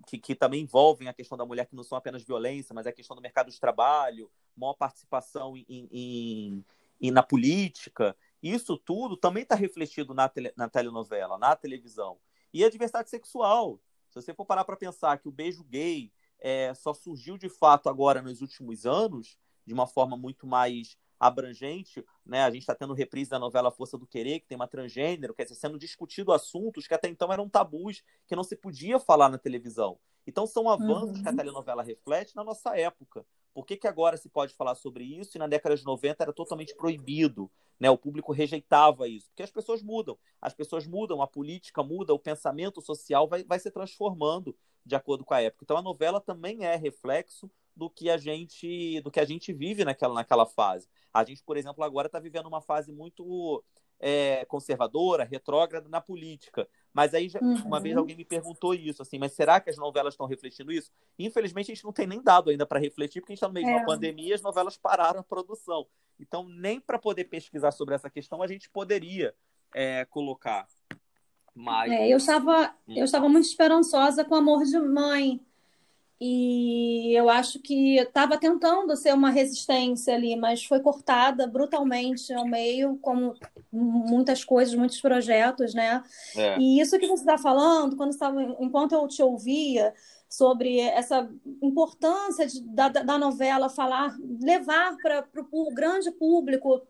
[0.07, 2.89] que, que, também envolvem a questão da mulher, que não são apenas violência, mas é
[2.89, 6.65] a questão do mercado de trabalho, maior participação em, em,
[7.01, 8.15] em na política.
[8.41, 12.17] Isso tudo também está refletido na, tele, na telenovela, na televisão.
[12.53, 13.81] E a diversidade sexual.
[14.09, 17.89] Se você for parar para pensar que o beijo gay é, só surgiu de fato
[17.89, 22.43] agora nos últimos anos, de uma forma muito mais abrangente, né?
[22.43, 25.43] A gente está tendo reprise da novela Força do Querer, que tem uma transgênero, quer
[25.43, 29.37] dizer, sendo discutido assuntos que até então eram tabus, que não se podia falar na
[29.37, 29.97] televisão.
[30.27, 31.23] Então são avanços uhum.
[31.23, 33.25] que a telenovela reflete na nossa época.
[33.53, 36.33] Por que, que agora se pode falar sobre isso e na década de 90 era
[36.33, 37.49] totalmente proibido?
[37.79, 37.89] Né?
[37.89, 39.29] O público rejeitava isso.
[39.29, 40.17] Porque as pessoas mudam.
[40.41, 45.23] As pessoas mudam, a política muda, o pensamento social vai, vai se transformando de acordo
[45.23, 45.63] com a época.
[45.63, 49.83] Então a novela também é reflexo do que a gente do que a gente vive
[49.83, 50.87] naquela, naquela fase.
[51.13, 53.63] A gente, por exemplo, agora está vivendo uma fase muito
[53.99, 56.67] é, conservadora, retrógrada na política.
[56.93, 57.55] Mas aí, já, uhum.
[57.65, 60.91] uma vez alguém me perguntou isso, assim, mas será que as novelas estão refletindo isso?
[61.19, 63.53] Infelizmente, a gente não tem nem dado ainda para refletir, porque a gente está no
[63.53, 63.69] meio é.
[63.69, 63.85] de uma é.
[63.85, 65.87] pandemia e as novelas pararam a produção.
[66.19, 69.33] Então, nem para poder pesquisar sobre essa questão a gente poderia
[69.73, 70.67] é, colocar.
[71.53, 71.91] Mas...
[71.91, 72.95] É, eu, estava, hum.
[72.97, 75.41] eu estava muito esperançosa com Amor de Mãe,
[76.27, 82.47] e eu acho que estava tentando ser uma resistência ali, mas foi cortada brutalmente ao
[82.47, 83.35] meio, como
[83.71, 86.03] muitas coisas, muitos projetos, né?
[86.35, 86.57] É.
[86.57, 89.93] E isso que você está falando, quando estava, enquanto eu te ouvia,
[90.27, 91.29] sobre essa
[91.61, 96.81] importância de, da, da novela falar, levar para o grande público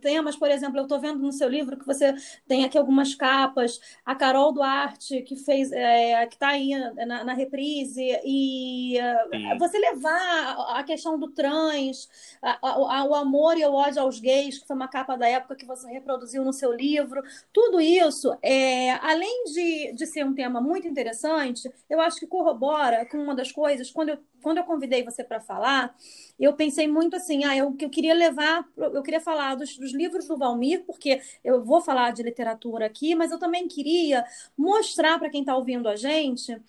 [0.00, 2.14] temas, por exemplo, eu estou vendo no seu livro que você
[2.46, 6.70] tem aqui algumas capas, a Carol Duarte, que fez, é, que está aí
[7.06, 8.96] na, na, reprise, e
[9.30, 9.58] Sim.
[9.58, 12.08] você levar a questão do trans,
[12.42, 15.56] a, a, o amor e o ódio aos gays, que foi uma capa da época
[15.56, 20.60] que você reproduziu no seu livro, tudo isso, é, além de, de ser um tema
[20.60, 25.02] muito interessante, eu acho que corrobora com uma das coisas, quando eu quando eu convidei
[25.02, 25.96] você para falar,
[26.38, 30.28] eu pensei muito assim, ah, eu, eu queria levar, eu queria falar dos, dos, livros
[30.28, 34.22] do Valmir, porque eu vou falar de literatura aqui, mas eu também queria
[34.54, 36.60] mostrar para quem está ouvindo a gente.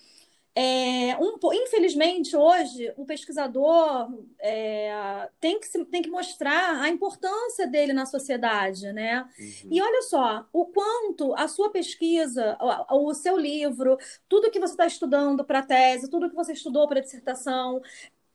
[0.58, 4.08] É, um, infelizmente, hoje, o pesquisador
[4.40, 9.28] é, tem, que, tem que mostrar a importância dele na sociedade, né?
[9.38, 9.68] Uhum.
[9.70, 12.56] E olha só, o quanto a sua pesquisa,
[12.88, 16.54] o, o seu livro, tudo que você está estudando para a tese, tudo que você
[16.54, 17.82] estudou para a dissertação,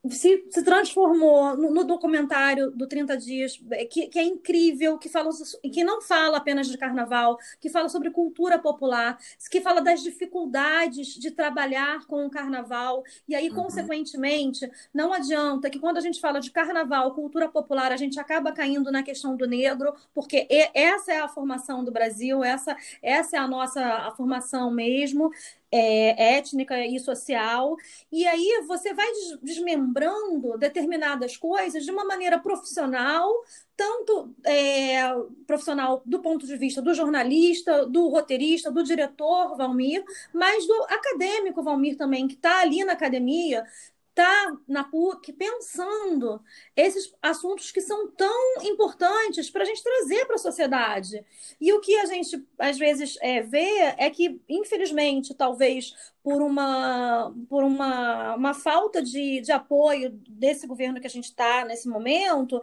[0.09, 5.07] se, se transformou no, no, documentário do 30 Dias, é, que, que, é incrível, que,
[5.07, 5.29] fala,
[5.71, 11.09] que não fala apenas de carnaval, que fala sobre cultura popular, que fala das dificuldades
[11.09, 13.03] de trabalhar com o carnaval.
[13.27, 13.55] E aí, uhum.
[13.55, 18.51] consequentemente, não adianta que quando a gente fala de carnaval, cultura popular, a gente acaba
[18.51, 23.39] caindo na questão do negro, porque essa é a formação do Brasil, essa, essa é
[23.39, 25.31] a nossa a formação mesmo
[25.71, 27.77] é, étnica e social,
[28.12, 29.07] e aí você vai
[29.41, 33.31] desmembrando determinadas coisas de uma maneira profissional,
[33.75, 35.01] tanto é,
[35.47, 40.03] profissional do ponto de vista do jornalista, do roteirista, do diretor Valmir,
[40.34, 43.65] mas do acadêmico Valmir também, que está ali na academia,
[44.12, 46.41] está na PUC pensando
[46.76, 51.26] esses assuntos que são tão importantes para a gente trazer para a sociedade.
[51.60, 57.34] E o que a gente às vezes é, vê é que, infelizmente, talvez por uma,
[57.50, 62.62] por uma, uma falta de, de apoio desse governo que a gente está nesse momento,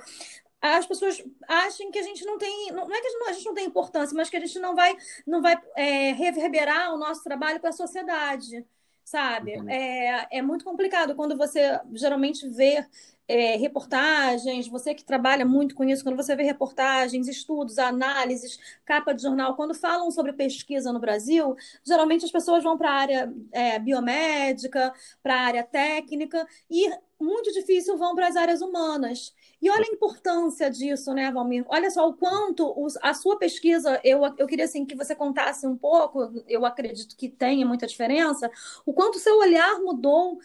[0.60, 3.32] as pessoas acham que a gente não tem, não é que a gente não, a
[3.32, 6.98] gente não tem importância, mas que a gente não vai, não vai é, reverberar o
[6.98, 8.66] nosso trabalho para a sociedade
[9.10, 9.62] sabe?
[9.66, 12.86] É, é muito complicado quando você geralmente vê
[13.28, 19.12] é, reportagens, você que trabalha muito com isso, quando você vê reportagens, estudos, análises, capa
[19.12, 23.34] de jornal, quando falam sobre pesquisa no Brasil, geralmente as pessoas vão para a área
[23.52, 29.34] é, biomédica, para a área técnica, e muito difícil vão para as áreas humanas.
[29.60, 31.64] E olha a importância disso, né, Valmir?
[31.68, 35.66] Olha só o quanto os, a sua pesquisa, eu, eu queria assim, que você contasse
[35.66, 38.48] um pouco, eu acredito que tenha muita diferença,
[38.86, 40.38] o quanto o seu olhar mudou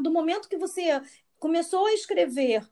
[0.00, 1.02] do momento que você
[1.44, 2.66] começou a escrever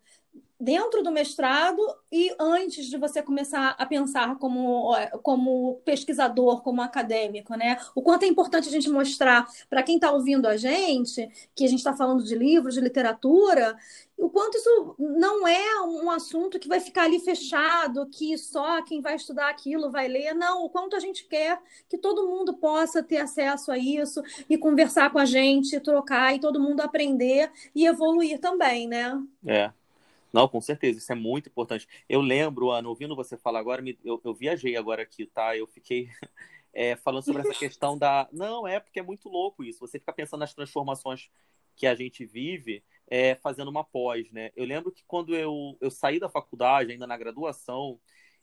[0.62, 7.56] dentro do mestrado e antes de você começar a pensar como, como pesquisador, como acadêmico,
[7.56, 7.76] né?
[7.96, 11.68] O quanto é importante a gente mostrar para quem está ouvindo a gente, que a
[11.68, 13.76] gente está falando de livros, de literatura,
[14.16, 19.00] o quanto isso não é um assunto que vai ficar ali fechado, que só quem
[19.00, 20.32] vai estudar aquilo vai ler.
[20.32, 24.56] Não, o quanto a gente quer que todo mundo possa ter acesso a isso e
[24.56, 29.20] conversar com a gente, trocar e todo mundo aprender e evoluir também, né?
[29.44, 29.72] É.
[30.32, 31.86] Não, com certeza, isso é muito importante.
[32.08, 35.56] Eu lembro, Ana, ouvindo você falar agora, eu, eu viajei agora aqui, tá?
[35.56, 36.08] Eu fiquei
[36.72, 38.28] é, falando sobre essa questão da.
[38.32, 39.80] Não, é porque é muito louco isso.
[39.80, 41.30] Você fica pensando nas transformações
[41.76, 44.50] que a gente vive é, fazendo uma pós, né?
[44.56, 48.00] Eu lembro que quando eu, eu saí da faculdade, ainda na graduação,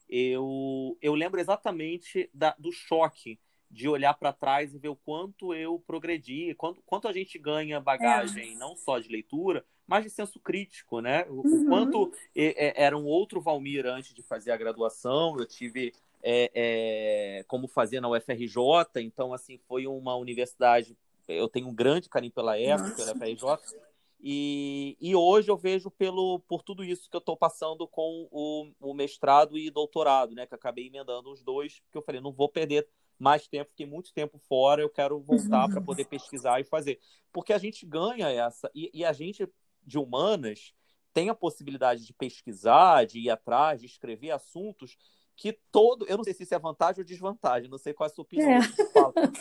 [0.08, 5.54] eu, eu lembro exatamente da, do choque de olhar para trás e ver o quanto
[5.54, 8.56] eu progredi, quanto, quanto a gente ganha bagagem, é.
[8.56, 11.26] não só de leitura, mais de senso crítico, né?
[11.30, 11.66] O, uhum.
[11.68, 17.68] quanto era um outro Valmir antes de fazer a graduação, eu tive é, é, como
[17.68, 18.58] fazer na UFRJ,
[18.98, 23.78] então, assim, foi uma universidade, eu tenho um grande carinho pela ESA, pela UFRJ,
[24.22, 28.70] e, e hoje eu vejo pelo, por tudo isso que eu estou passando com o,
[28.82, 30.46] o, mestrado e doutorado, né?
[30.46, 32.86] Que acabei emendando os dois, porque eu falei, não vou perder
[33.20, 35.72] mais tempo, fiquei muito tempo fora, eu quero voltar uhum.
[35.72, 37.00] para poder pesquisar e fazer.
[37.32, 39.48] Porque a gente ganha essa, e, e a gente
[39.84, 40.74] de humanas
[41.14, 44.98] tem a possibilidade de pesquisar, de ir atrás, de escrever assuntos
[45.40, 48.12] que todo, eu não sei se isso é vantagem ou desvantagem, não sei qual é
[48.12, 48.60] a sua opinião, é.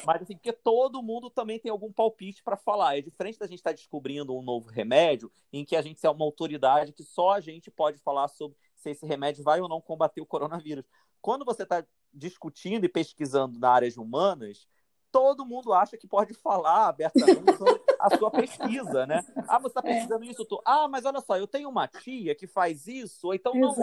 [0.06, 2.96] mas assim, porque todo mundo também tem algum palpite para falar.
[2.96, 6.08] É diferente da gente estar tá descobrindo um novo remédio, em que a gente é
[6.08, 9.80] uma autoridade que só a gente pode falar sobre se esse remédio vai ou não
[9.80, 10.84] combater o coronavírus.
[11.20, 14.66] Quando você está discutindo e pesquisando na área de humanas,
[15.10, 19.24] todo mundo acha que pode falar abertamente sobre a sua pesquisa, né?
[19.48, 19.94] Ah, você está é.
[19.94, 20.28] pesquisando é.
[20.28, 20.44] isso?
[20.44, 20.62] Tô...
[20.64, 23.74] Ah, mas olha só, eu tenho uma tia que faz isso, ou então não,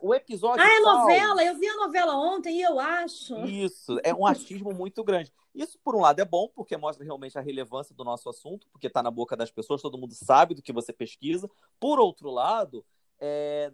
[0.00, 0.62] o episódio.
[0.62, 0.98] Ah, é tal...
[0.98, 3.36] novela, eu vi a novela ontem e eu acho.
[3.44, 5.32] Isso, é um achismo muito grande.
[5.54, 8.86] Isso, por um lado, é bom, porque mostra realmente a relevância do nosso assunto, porque
[8.86, 11.50] está na boca das pessoas, todo mundo sabe do que você pesquisa.
[11.80, 12.84] Por outro lado,
[13.18, 13.72] é...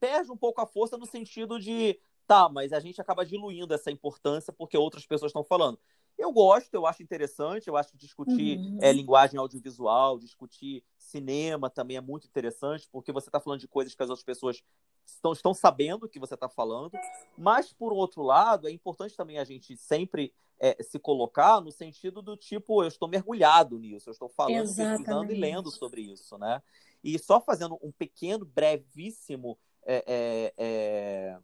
[0.00, 3.90] perde um pouco a força no sentido de tá, mas a gente acaba diluindo essa
[3.90, 5.78] importância porque outras pessoas estão falando.
[6.16, 8.78] Eu gosto, eu acho interessante, eu acho que discutir uhum.
[8.82, 13.94] é, linguagem audiovisual, discutir cinema também é muito interessante, porque você está falando de coisas
[13.94, 14.62] que as outras pessoas
[15.06, 16.92] estão, estão sabendo que você está falando.
[17.36, 22.20] Mas, por outro lado, é importante também a gente sempre é, se colocar no sentido
[22.20, 24.98] do tipo, eu estou mergulhado nisso, eu estou falando, Exatamente.
[24.98, 26.60] pesquisando e lendo sobre isso, né?
[27.02, 31.38] E só fazendo um pequeno, brevíssimo é,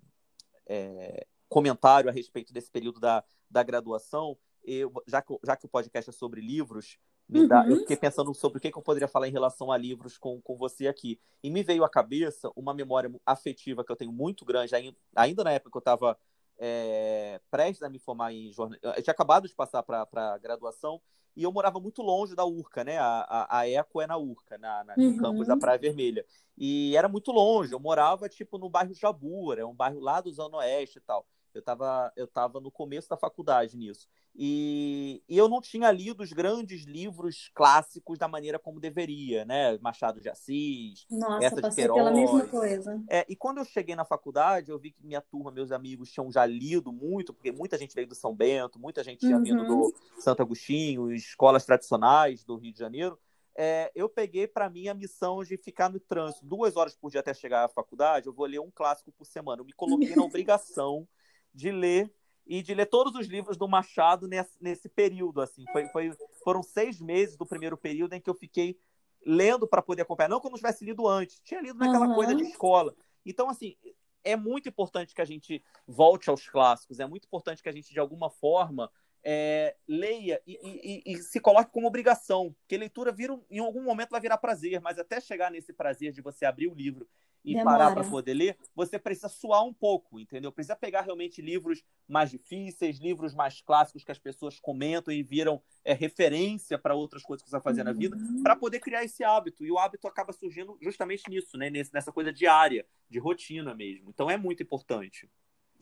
[0.67, 5.69] é, comentário a respeito desse período da, da graduação, eu, já, que, já que o
[5.69, 6.99] podcast é sobre livros,
[7.29, 7.47] uhum.
[7.47, 10.19] dá, eu fiquei pensando sobre o que, que, eu poderia falar em relação a livros
[10.19, 11.21] com, com você aqui.
[11.43, 14.75] E me veio à cabeça uma memória afetiva que eu tenho muito grande,
[15.15, 16.19] ainda na época que eu estava
[16.59, 18.91] é, prestes a me formar em jornalismo.
[18.91, 21.01] Eu tinha acabado de passar para a graduação
[21.37, 22.99] e eu morava muito longe da Urca, né?
[22.99, 25.17] A, a, a Eco é na Urca, na, na, no uhum.
[25.19, 26.25] campus da Praia Vermelha.
[26.57, 30.33] E era muito longe, eu morava, tipo, no bairro Jabura, é um bairro lá do
[30.33, 31.27] Zona Oeste e tal.
[31.55, 34.09] Eu estava eu tava no começo da faculdade nisso.
[34.37, 39.79] E, e, eu não tinha lido os grandes livros clássicos da maneira como deveria, né?
[39.79, 41.97] Machado de Assis, Nossa, essa de Queiroz.
[41.97, 43.01] pela mesma coisa.
[43.09, 46.33] É, e quando eu cheguei na faculdade, eu vi que minha turma, meus amigos, tinham
[46.33, 49.45] já lido muito, porque muita gente veio do São Bento, muita gente tinha uhum.
[49.45, 53.17] vindo do Santo Agostinho, escolas tradicionais do Rio de Janeiro.
[53.57, 57.21] É, eu peguei para mim a missão de ficar no trânsito duas horas por dia
[57.21, 58.27] até chegar à faculdade.
[58.27, 59.63] Eu vou ler um clássico por semana.
[59.63, 61.07] Eu me coloquei na obrigação
[61.55, 62.13] de ler
[62.47, 65.41] e de ler todos os livros do Machado nesse, nesse período.
[65.41, 66.13] assim foi, foi,
[66.43, 68.79] Foram seis meses do primeiro período em que eu fiquei
[69.25, 70.29] lendo para poder acompanhar.
[70.29, 72.15] Não que eu não tivesse lido antes, tinha lido naquela uhum.
[72.15, 72.95] coisa de escola.
[73.25, 73.77] Então, assim,
[74.23, 77.93] é muito importante que a gente volte aos clássicos, é muito importante que a gente,
[77.93, 78.91] de alguma forma,
[79.25, 84.11] é, leia e, e, e, se coloque como obrigação, porque leitura vira, em algum momento
[84.11, 87.09] vai virar prazer, mas até chegar nesse prazer de você abrir o livro
[87.45, 87.79] e Demora.
[87.79, 90.51] parar para poder ler, você precisa suar um pouco, entendeu?
[90.51, 95.63] Precisa pegar realmente livros mais difíceis, livros mais clássicos que as pessoas comentam e viram
[95.85, 97.87] é, referência para outras coisas que você vai fazer uhum.
[97.87, 99.65] na vida, para poder criar esse hábito.
[99.65, 101.71] E o hábito acaba surgindo justamente nisso, né?
[101.71, 104.09] nessa coisa diária, de rotina mesmo.
[104.09, 105.29] Então é muito importante.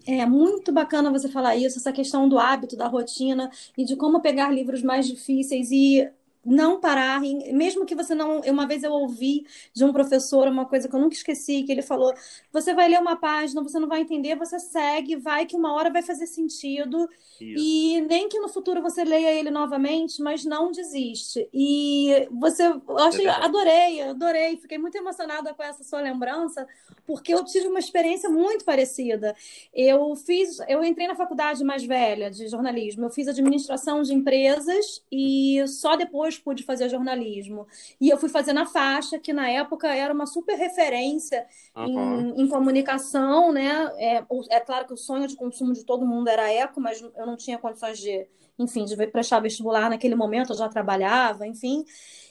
[0.06, 4.20] É muito bacana você falar isso, essa questão do hábito, da rotina e de como
[4.20, 6.10] pegar livros mais difíceis e
[6.44, 8.40] não parar, mesmo que você não.
[8.40, 11.82] Uma vez eu ouvi de um professor uma coisa que eu nunca esqueci, que ele
[11.82, 12.12] falou:
[12.52, 15.90] você vai ler uma página, você não vai entender, você segue, vai que uma hora
[15.90, 17.08] vai fazer sentido.
[17.40, 17.64] Isso.
[17.64, 21.48] E nem que no futuro você leia ele novamente, mas não desiste.
[21.52, 26.66] E você, eu achei, adorei, adorei, fiquei muito emocionada com essa sua lembrança,
[27.06, 29.34] porque eu tive uma experiência muito parecida.
[29.72, 35.02] Eu fiz, eu entrei na faculdade mais velha de jornalismo, eu fiz administração de empresas
[35.10, 37.66] e só depois depois pude fazer jornalismo.
[38.00, 42.34] E eu fui fazer na faixa, que na época era uma super referência uhum.
[42.36, 43.90] em, em, comunicação, né?
[43.98, 47.26] É, é claro que o sonho de consumo de todo mundo era eco, mas eu
[47.26, 48.26] não tinha condições de,
[48.58, 51.84] enfim, de prestar vestibular naquele momento, eu já trabalhava, enfim.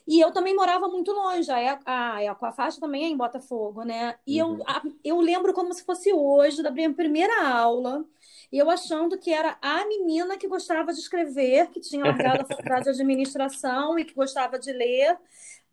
[0.08, 4.16] E eu também morava muito longe, a, a, a faixa também é em Botafogo, né?
[4.26, 4.58] E uhum.
[4.58, 8.04] eu, a, eu lembro como se fosse hoje, da minha primeira aula,
[8.52, 12.46] e eu achando que era a menina que gostava de escrever, que tinha largado a
[12.46, 15.18] faculdade de administração e que gostava de ler.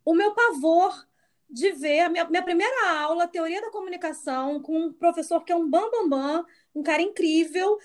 [0.04, 1.06] O meu pavor
[1.50, 5.56] de ver a minha, minha primeira aula, teoria da comunicação, com um professor que é
[5.56, 7.78] um bambambam, bam, bam, um cara incrível,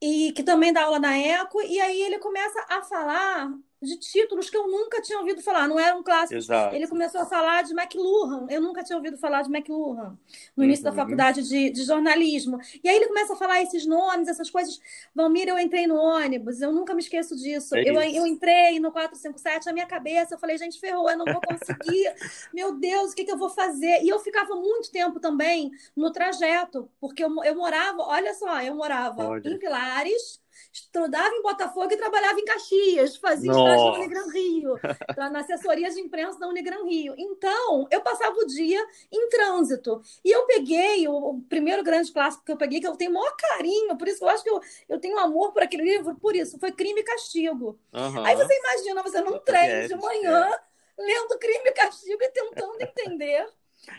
[0.00, 3.52] e que também dá aula na ECO, e aí ele começa a falar
[3.82, 6.44] de títulos que eu nunca tinha ouvido falar, não eram clássicos.
[6.44, 6.74] Exato.
[6.74, 10.18] Ele começou a falar de McLuhan, eu nunca tinha ouvido falar de McLuhan,
[10.56, 10.90] no início Uhum.
[10.90, 12.58] da faculdade de, de jornalismo.
[12.82, 14.80] E aí ele começa a falar esses nomes, essas coisas.
[15.14, 17.74] Valmir, eu entrei no ônibus, eu nunca me esqueço disso.
[17.76, 21.28] É eu, eu entrei no 457, na minha cabeça, eu falei, gente, ferrou, eu não
[21.28, 22.14] vou conseguir.
[22.52, 24.02] Meu Deus, o que, que eu vou fazer?
[24.02, 28.74] E eu ficava muito tempo também no trajeto, porque eu, eu morava, olha só, eu
[28.74, 29.48] morava Olha.
[29.48, 30.40] em Pilares,
[30.72, 34.80] estudava em Botafogo e trabalhava em Caxias, fazia estágio na Unigran Rio,
[35.16, 37.14] na assessoria de imprensa da Unigran Rio.
[37.18, 40.00] Então, eu passava o dia em trânsito.
[40.24, 43.14] E eu peguei o, o primeiro grande clássico que eu peguei, que eu tenho o
[43.14, 46.14] maior carinho, por isso que eu acho que eu, eu tenho amor por aquele livro,
[46.16, 47.78] por isso, foi Crime e Castigo.
[47.92, 48.24] Aham.
[48.26, 50.50] Aí você imagina você num trem É, de manhã,
[50.98, 53.46] lendo Crime e Castigo e tentando entender.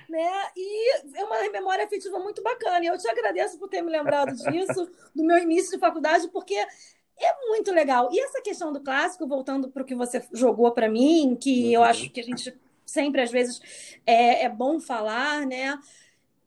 [0.09, 0.31] Né?
[0.55, 2.83] E é uma memória afetiva muito bacana.
[2.83, 6.53] E eu te agradeço por ter me lembrado disso, do meu início de faculdade, porque
[6.55, 8.09] é muito legal.
[8.11, 11.81] E essa questão do clássico, voltando para o que você jogou para mim, que eu
[11.81, 11.87] Uhum.
[11.87, 13.59] acho que a gente sempre, às vezes,
[14.05, 15.77] é, é bom falar, né?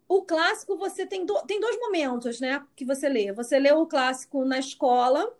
[0.09, 3.33] O clássico, você tem, do- tem dois momentos, né, que você lê.
[3.33, 5.33] Você lê o clássico na escola,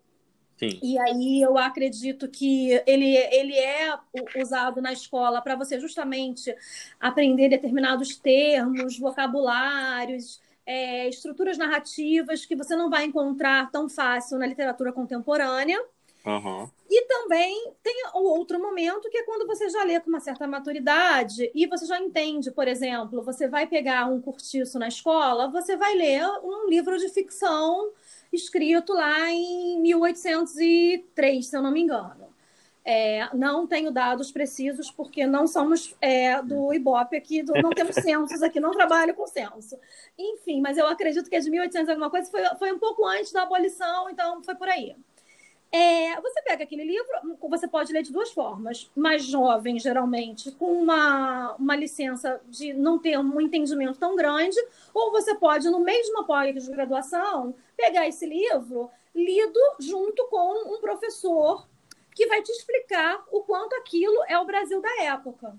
[0.59, 0.79] Sim.
[0.83, 3.95] e aí eu acredito que ele, ele é
[4.41, 6.55] usado na escola para você justamente
[6.99, 14.47] aprender determinados termos, vocabulários, é, estruturas narrativas que você não vai encontrar tão fácil na
[14.47, 15.79] literatura contemporânea.
[16.25, 16.71] Aham.
[16.89, 20.47] E também tem o outro momento, que é quando você já lê com uma certa
[20.47, 25.77] maturidade e você já entende, por exemplo, você vai pegar um curtiço na escola, você
[25.77, 27.91] vai ler um livro de ficção
[28.33, 32.27] escrito lá em 1803, se eu não me engano.
[32.89, 37.97] É, não tenho dados precisos, porque não somos é, do Ibope aqui, do- não temos
[37.97, 39.77] censos aqui, não trabalho com censo.
[40.17, 43.33] Enfim, mas eu acredito que é de 1800 alguma coisa, foi, foi um pouco antes
[43.33, 44.95] da abolição, então foi por aí.
[45.77, 48.91] É, você pega aquele livro, você pode ler de duas formas.
[48.97, 54.57] Mais jovem, geralmente, com uma, uma licença de não ter um entendimento tão grande,
[54.95, 61.69] ou você pode, no mesmo pós-graduação, pegar esse livro lido junto com um professor
[62.15, 65.55] que vai te explicar o quanto aquilo é o Brasil da época.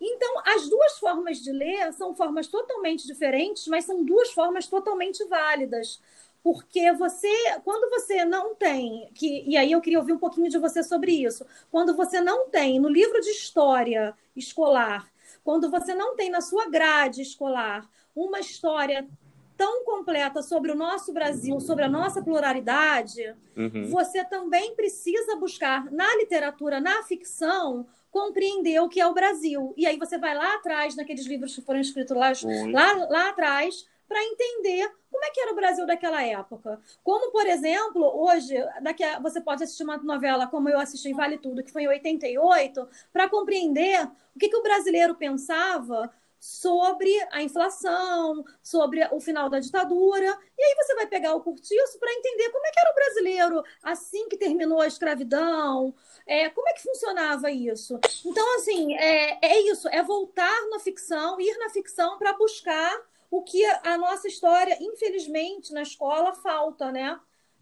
[0.00, 5.24] Então, as duas formas de ler são formas totalmente diferentes, mas são duas formas totalmente
[5.26, 6.00] válidas.
[6.42, 7.28] Porque você,
[7.64, 11.12] quando você não tem, que, e aí eu queria ouvir um pouquinho de você sobre
[11.12, 15.08] isso, quando você não tem no livro de história escolar,
[15.44, 19.08] quando você não tem na sua grade escolar uma história
[19.56, 23.86] tão completa sobre o nosso Brasil, sobre a nossa pluralidade, Uhum.
[23.86, 29.72] você também precisa buscar na literatura, na ficção, compreender o que é o Brasil.
[29.76, 32.32] E aí você vai lá atrás, naqueles livros que foram escritos lá,
[32.72, 36.78] lá, lá atrás, para entender como é que era o Brasil daquela época.
[37.02, 41.38] Como, por exemplo, hoje, daqui a- você pode assistir uma novela como eu assisti Vale
[41.38, 44.04] Tudo, que foi em 88, para compreender
[44.36, 50.38] o que, que o brasileiro pensava sobre a inflação, sobre o final da ditadura.
[50.58, 53.62] E aí você vai pegar o curtiço para entender como é que era o brasileiro
[53.82, 55.94] assim que terminou a escravidão,
[56.26, 57.98] é, como é que funcionava isso.
[58.26, 62.92] Então, assim, é, é isso, é voltar na ficção, ir na ficção para buscar
[63.32, 67.18] o que a nossa história, infelizmente, na escola falta, né?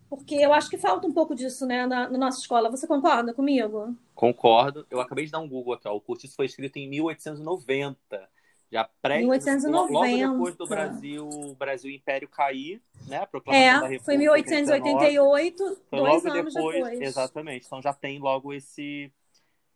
[0.08, 2.68] Porque eu acho que falta um pouco disso, né, na, na nossa escola.
[2.68, 3.96] Você concorda comigo?
[4.12, 4.84] Concordo.
[4.90, 5.86] Eu acabei de dar um Google aqui.
[5.86, 5.94] Ó.
[5.94, 7.96] O Curtiço foi escrito em 1890.
[8.72, 9.92] Já pré 1890.
[9.92, 13.18] Logo depois do Brasil, o Brasil Império cair, né?
[13.18, 17.00] A proclamação da É, República foi em 1888, Foi dois anos depois, depois.
[17.00, 17.66] exatamente.
[17.66, 19.12] Então já tem logo esse,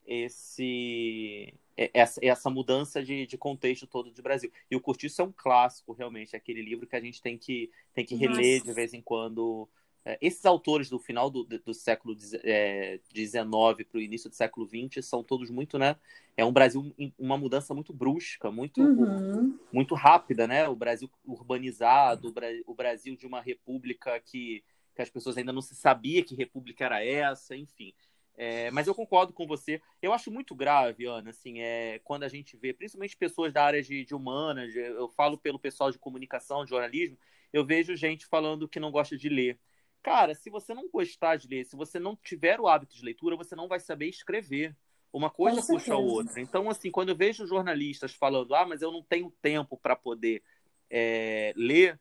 [0.04, 4.50] esse, essa, essa mudança de, de contexto todo do Brasil.
[4.70, 7.70] E o Curtiço é um clássico, realmente, é aquele livro que a gente tem que,
[7.92, 8.64] tem que reler Nossa.
[8.70, 9.68] de vez em quando.
[10.04, 15.04] É, esses autores do final do, do século XIX para o início do século XX
[15.04, 15.96] são todos muito, né?
[16.36, 19.58] É um Brasil uma mudança muito brusca, muito Uhum.
[19.72, 20.68] muito rápida, né?
[20.68, 22.34] O Brasil urbanizado,
[22.66, 24.62] o Brasil de uma república que,
[24.94, 27.94] que as pessoas ainda não se sabia que república era essa, enfim.
[28.36, 29.80] É, mas eu concordo com você.
[30.02, 33.82] Eu acho muito grave, Ana, assim, é, quando a gente vê, principalmente pessoas da área
[33.82, 37.16] de, de humanas, de- eu falo pelo pessoal de comunicação, de jornalismo,
[37.52, 39.58] eu vejo gente falando que não gosta de ler.
[40.02, 43.36] Cara, se você não gostar de ler, se você não tiver o hábito de leitura,
[43.36, 44.76] você não vai saber escrever.
[45.12, 46.40] Uma coisa Com puxa a outra.
[46.40, 50.42] Então, assim, quando eu vejo jornalistas falando, ah, mas eu não tenho tempo para poder
[50.90, 52.00] é, ler,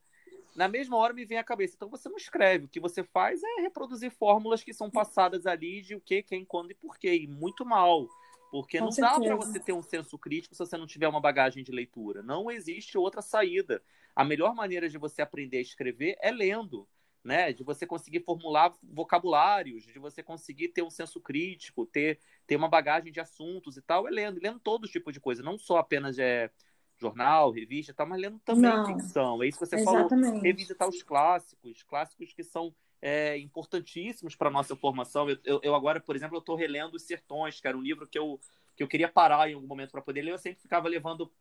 [0.56, 1.76] na mesma hora me vem à cabeça.
[1.76, 2.66] Então, você não escreve.
[2.66, 6.46] O que você faz é reproduzir fórmulas que são passadas ali de o que, quem,
[6.46, 7.16] quando e porquê.
[7.16, 8.08] E muito mal.
[8.52, 9.26] Porque Com não dá certeza.
[9.26, 12.22] para você ter um senso crítico se você não tiver uma bagagem de leitura.
[12.22, 13.84] Não existe outra saída.
[14.16, 16.88] A melhor maneira de você aprender a escrever é lendo.
[17.24, 17.54] né?
[17.54, 22.68] De você conseguir formular vocabulários, de você conseguir ter um senso crítico, ter, ter uma
[22.68, 26.20] bagagem de assuntos e tal, é lendo, lendo todo tipo de coisa, não só apenas
[26.20, 26.52] é
[27.04, 29.44] jornal, revista tal, mas lendo também não, ficção.
[29.44, 30.28] É isso que você exatamente.
[30.28, 35.30] falou, revisitar os clássicos, clássicos que são é, importantíssimos para a nossa formação.
[35.30, 38.08] Eu, eu, eu, agora, por exemplo, eu estou relendo Os Sertões, que era um livro
[38.08, 38.40] que eu,
[38.76, 41.32] que eu queria parar em algum momento para poder ler, eu sempre ficava levando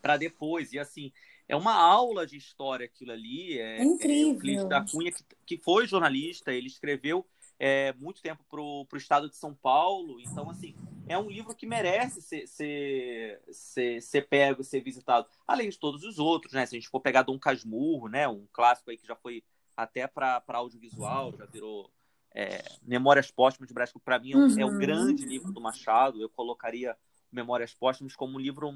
[0.00, 0.72] para depois.
[0.72, 1.12] E assim,
[1.48, 3.58] é uma aula de história aquilo ali.
[3.58, 4.62] É, é incrível.
[4.62, 7.26] É, o da Cunha, que, que foi jornalista, ele escreveu
[7.58, 10.20] é, muito tempo para o estado de São Paulo.
[10.20, 10.74] Então, assim,
[11.08, 15.26] é um livro que merece ser, ser, ser, ser pego, ser visitado.
[15.46, 16.66] Além de todos os outros, né?
[16.66, 18.28] Se a gente for pegar Dom Casmurro, né?
[18.28, 19.42] Um clássico aí que já foi
[19.76, 21.90] até para audiovisual, já virou
[22.34, 24.60] é, Memórias Póstumas de Brás, que para mim é, uhum.
[24.60, 26.20] é o grande livro do Machado.
[26.20, 26.96] Eu colocaria
[27.36, 28.72] Memórias Póstumas como um livro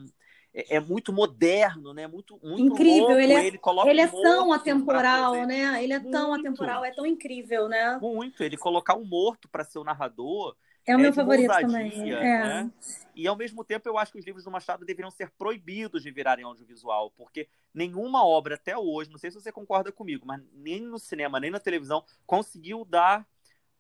[0.54, 2.06] é, é, muito moderno, né?
[2.06, 3.08] Muito, muito incrível.
[3.08, 3.20] Louco.
[3.20, 5.82] Ele é, ele, ele é tão atemporal, né?
[5.82, 6.12] Ele é muito.
[6.12, 7.98] tão atemporal, é tão incrível, né?
[8.00, 8.42] Muito.
[8.42, 10.54] Ele colocar um morto para ser o narrador.
[10.86, 12.12] É o meu favorito também.
[12.12, 12.22] É.
[12.22, 12.70] Né?
[13.14, 16.11] E ao mesmo tempo, eu acho que os livros do Machado deveriam ser proibidos de
[16.11, 20.80] virarem audiovisual, porque nenhuma obra até hoje, não sei se você concorda comigo, mas nem
[20.80, 23.26] no cinema, nem na televisão, conseguiu dar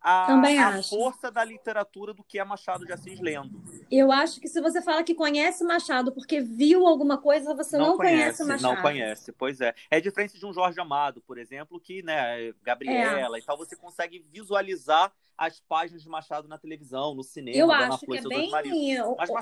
[0.00, 3.62] a, Também a força da literatura do que é Machado de Assis lendo.
[3.90, 7.88] Eu acho que se você fala que conhece Machado porque viu alguma coisa, você não,
[7.88, 8.74] não conhece, conhece, Machado.
[8.74, 9.74] Não conhece, pois é.
[9.90, 13.40] É diferente de um Jorge Amado, por exemplo, que, né, Gabriela é.
[13.40, 17.56] e tal, você consegue visualizar as páginas de Machado na televisão, no cinema.
[17.56, 18.50] Eu acho que é bem.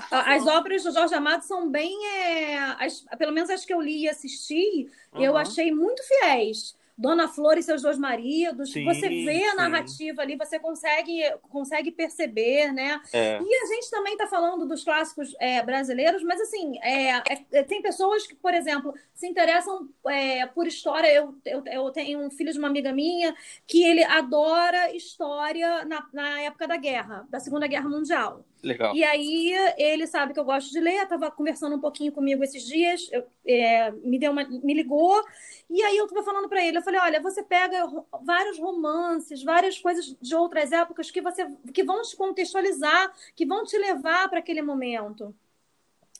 [0.09, 1.93] As obras do Jorge Amado são bem.
[2.05, 2.57] É...
[2.85, 3.05] As...
[3.17, 5.21] Pelo menos as que eu li e assisti, uhum.
[5.21, 6.78] eu achei muito fiéis.
[6.99, 8.73] Dona Flor e seus dois maridos.
[8.73, 10.21] Sim, você vê a narrativa sim.
[10.21, 12.99] ali, você consegue, consegue perceber, né?
[13.13, 13.39] É.
[13.41, 17.23] E a gente também está falando dos clássicos é, brasileiros, mas assim, é,
[17.53, 21.07] é, tem pessoas que, por exemplo, se interessam é, por história.
[21.07, 23.33] Eu, eu, eu, tenho um filho de uma amiga minha
[23.65, 28.43] que ele adora história na, na época da guerra, da Segunda Guerra Mundial.
[28.61, 28.93] Legal.
[28.93, 32.63] E aí ele sabe que eu gosto de ler, estava conversando um pouquinho comigo esses
[32.65, 35.23] dias, eu, é, me deu uma, me ligou,
[35.69, 37.87] e aí eu estava falando para ele, eu falei, olha, você pega
[38.23, 43.63] vários romances, várias coisas de outras épocas que você que vão te contextualizar, que vão
[43.63, 45.33] te levar para aquele momento.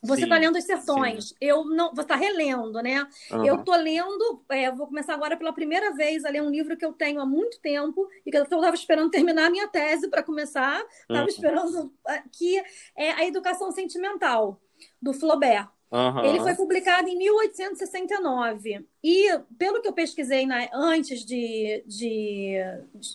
[0.01, 1.29] Você está lendo Os Sertões.
[1.29, 1.35] Sim.
[1.41, 1.89] Eu não.
[1.89, 3.05] Você está relendo, né?
[3.31, 3.45] Uhum.
[3.45, 4.41] Eu estou lendo.
[4.47, 7.25] É, vou começar agora pela primeira vez a ler um livro que eu tenho há
[7.25, 10.81] muito tempo e que eu estava esperando terminar a minha tese para começar.
[11.01, 11.27] Estava uhum.
[11.27, 11.93] esperando.
[12.07, 12.63] É, que
[12.95, 14.61] é A Educação Sentimental,
[15.01, 15.67] do Flaubert.
[15.91, 16.23] Uhum.
[16.23, 18.85] Ele foi publicado em 1869.
[19.01, 22.57] E, pelo que eu pesquisei na, antes de, de,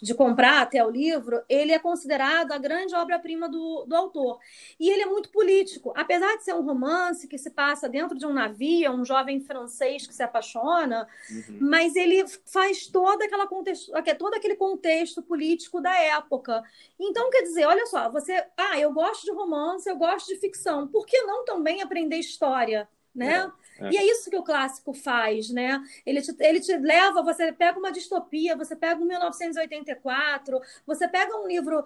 [0.03, 4.39] de, comprar até o livro, ele é considerado a grande obra-prima do, do autor.
[4.81, 5.93] E ele é muito político.
[5.95, 10.07] Apesar de ser um romance que se passa dentro de um navio, um jovem francês
[10.07, 11.59] que se apaixona, uhum.
[11.61, 16.63] mas ele faz toda aquela contexto, todo aquele contexto político da época.
[16.99, 18.43] Então, quer dizer, olha só, você.
[18.57, 20.89] Ah, eu gosto de romance, eu gosto de ficção.
[20.89, 22.89] Por que não também aprender história?
[23.15, 23.35] Né?
[23.35, 23.64] É.
[23.81, 23.91] É.
[23.91, 25.83] E é isso que o clássico faz, né?
[26.07, 31.37] Ele te, ele te leva, você pega uma distopia, você pega um 1984, você pega
[31.37, 31.85] um livro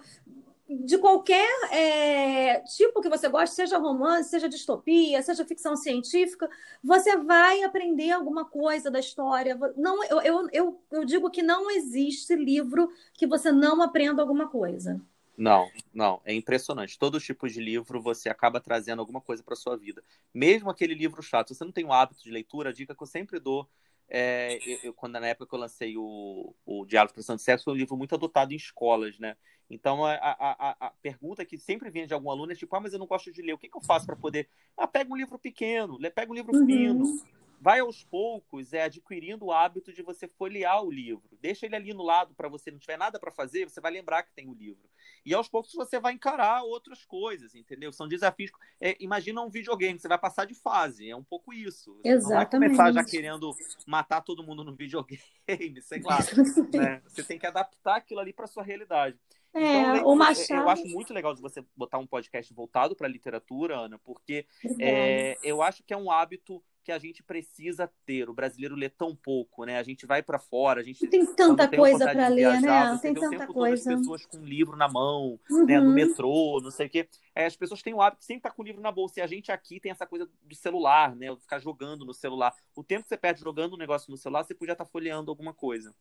[0.68, 6.48] de qualquer é, tipo que você goste, seja romance, seja distopia, seja ficção científica,
[6.84, 9.58] você vai aprender alguma coisa da história.
[9.76, 14.48] Não, eu, eu, eu, eu digo que não existe livro que você não aprenda alguma
[14.48, 15.00] coisa.
[15.38, 16.98] Não, não, é impressionante.
[16.98, 20.02] Todo tipo de livro você acaba trazendo alguma coisa para sua vida.
[20.34, 23.02] Mesmo aquele livro chato, se você não tem o hábito de leitura, a dica que
[23.02, 23.68] eu sempre dou
[24.10, 27.74] é, eu, quando na época que eu lancei o, o Diálogo Expressão de Sexo, foi
[27.74, 29.36] um livro muito adotado em escolas, né?
[29.68, 32.94] Então a, a, a, pergunta que sempre vem de algum aluno é tipo, ah, mas
[32.94, 34.48] eu não gosto de ler, o que, que eu faço para poder?
[34.74, 37.20] Ah, pega um livro pequeno, pega um livro uhum.
[37.60, 41.36] Vai aos poucos é adquirindo o hábito de você folhear o livro.
[41.40, 44.22] Deixa ele ali no lado para você não tiver nada para fazer, você vai lembrar
[44.22, 44.88] que tem o livro.
[45.24, 47.92] E aos poucos você vai encarar outras coisas, entendeu?
[47.92, 48.50] São desafios.
[48.80, 51.94] É, imagina um videogame, você vai passar de fase, é um pouco isso.
[51.96, 52.70] Você Exatamente.
[52.70, 53.54] não vai começar já querendo
[53.86, 55.20] matar todo mundo no videogame,
[55.82, 56.18] sei lá.
[56.72, 57.02] né?
[57.06, 59.18] Você tem que adaptar aquilo ali para sua realidade.
[59.54, 60.62] É, então, o Machado...
[60.62, 64.46] Eu acho muito legal de você botar um podcast voltado para a literatura, Ana, porque
[64.78, 68.30] é, eu acho que é um hábito que a gente precisa ter.
[68.30, 69.78] O brasileiro lê tão pouco, né?
[69.78, 72.98] A gente vai para fora, a gente tem tanta coisa para ler, né?
[73.02, 73.92] Tem tanta coisa.
[73.92, 75.66] As pessoas com um livro na mão, uhum.
[75.66, 75.78] né?
[75.78, 77.06] No metrô, não sei o quê.
[77.34, 79.20] É, as pessoas têm o hábito de sempre estar tá com o livro na bolsa.
[79.20, 81.26] E a gente aqui tem essa coisa do celular, né?
[81.36, 82.54] Ficar jogando no celular.
[82.74, 85.30] O tempo que você perde jogando um negócio no celular, você podia estar tá folheando
[85.30, 85.94] alguma coisa.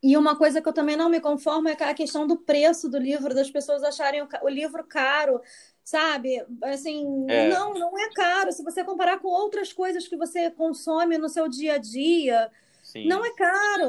[0.00, 2.98] E uma coisa que eu também não me conformo é a questão do preço do
[2.98, 5.40] livro, das pessoas acharem o livro caro
[5.90, 6.44] sabe?
[6.62, 7.48] Assim, é.
[7.48, 8.52] não, não é caro.
[8.52, 12.50] Se você comparar com outras coisas que você consome no seu dia a dia,
[12.82, 13.06] Sim.
[13.06, 13.84] Não é caro.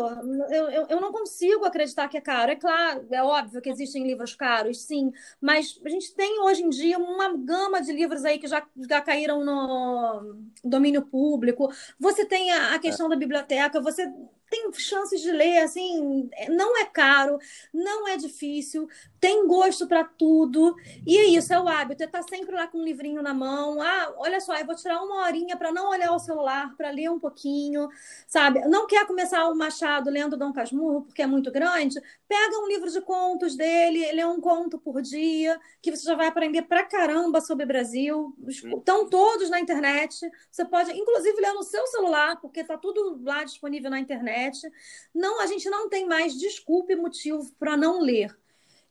[0.51, 2.51] Eu, eu, eu, não consigo acreditar que é caro.
[2.51, 5.11] É claro, é óbvio que existem livros caros, sim.
[5.39, 9.01] Mas a gente tem hoje em dia uma gama de livros aí que já, já
[9.01, 11.71] caíram no domínio público.
[11.99, 13.09] Você tem a, a questão é.
[13.09, 14.11] da biblioteca, você
[14.51, 17.39] tem chances de ler, assim, não é caro,
[17.73, 18.87] não é difícil,
[19.17, 20.75] tem gosto para tudo.
[21.07, 23.33] E é isso, é o hábito, é estar tá sempre lá com um livrinho na
[23.33, 23.81] mão.
[23.81, 27.09] Ah, olha só, eu vou tirar uma horinha para não olhar o celular, para ler
[27.09, 27.87] um pouquinho,
[28.27, 28.59] sabe?
[28.67, 32.01] Não quer começar o Machado lendo Dom Casmurro porque é muito grande?
[32.27, 36.27] Pega um livro de contos dele, lê um conto por dia, que você já vai
[36.27, 38.35] aprender pra caramba sobre o Brasil.
[38.45, 40.29] Estão todos na internet.
[40.51, 44.71] Você pode, inclusive, ler no seu celular, porque está tudo lá disponível na internet internet.
[45.13, 48.35] Não, a gente não tem mais desculpa e motivo para não ler.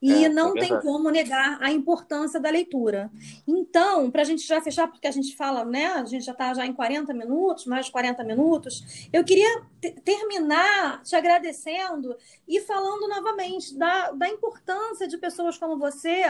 [0.03, 3.11] E é, não é tem como negar a importância da leitura.
[3.47, 5.89] Então, para a gente já fechar, porque a gente fala, né?
[5.89, 9.09] A gente já está já em 40 minutos, mais de 40 minutos.
[9.13, 9.63] Eu queria
[10.03, 12.17] terminar te agradecendo
[12.49, 16.23] e falando novamente da, da importância de pessoas como você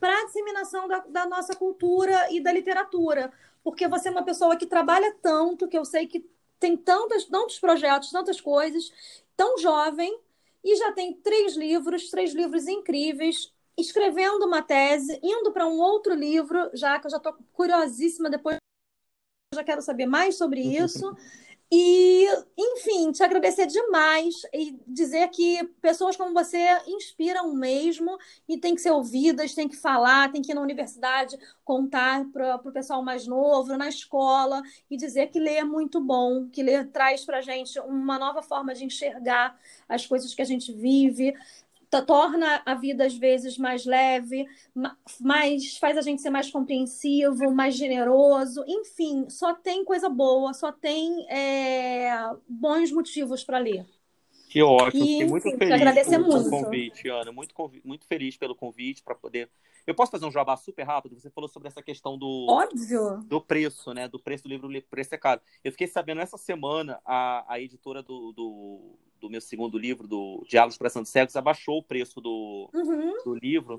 [0.00, 3.32] para a disseminação da, da nossa cultura e da literatura.
[3.62, 7.58] Porque você é uma pessoa que trabalha tanto, que eu sei que tem tantos, tantos
[7.58, 8.90] projetos, tantas coisas,
[9.36, 10.18] tão jovem,
[10.62, 16.14] e já tem três livros, três livros incríveis, escrevendo uma tese, indo para um outro
[16.14, 18.56] livro, já que eu já estou curiosíssima depois,
[19.54, 21.14] já quero saber mais sobre isso.
[21.72, 28.16] E, enfim, te agradecer demais e dizer que pessoas como você inspiram mesmo
[28.48, 32.56] e tem que ser ouvidas, tem que falar, tem que ir na universidade contar para
[32.56, 36.90] o pessoal mais novo, na escola, e dizer que ler é muito bom, que ler
[36.90, 39.58] traz para a gente uma nova forma de enxergar
[39.88, 41.34] as coisas que a gente vive,
[42.02, 44.46] torna a vida às vezes mais leve,
[45.20, 50.72] mais faz a gente ser mais compreensivo, mais generoso, enfim, só tem coisa boa, só
[50.72, 52.10] tem é,
[52.48, 53.86] bons motivos para ler.
[54.48, 56.48] Que ótimo, fiquei muito enfim, feliz agradecer pelo muito.
[56.48, 59.50] convite, Ana, muito, muito feliz pelo convite para poder.
[59.86, 61.18] Eu posso fazer um jabá super rápido?
[61.18, 63.18] Você falou sobre essa questão do Óbvio.
[63.26, 64.08] do preço, né?
[64.08, 65.40] Do preço do livro, o preço é caro.
[65.62, 70.44] Eu fiquei sabendo essa semana a, a editora do, do do meu segundo livro, do
[70.46, 73.24] Diálogos para Santos Cegos, abaixou o preço do, uhum.
[73.24, 73.78] do livro.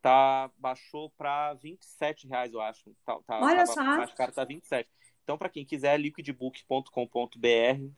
[0.00, 2.94] Tá, baixou para 27 reais, eu acho.
[3.04, 3.82] Tá, tá, Olha só.
[3.82, 4.88] Mais caro, tá 27.
[5.22, 6.88] Então, para quem quiser, liquidbook.com.br,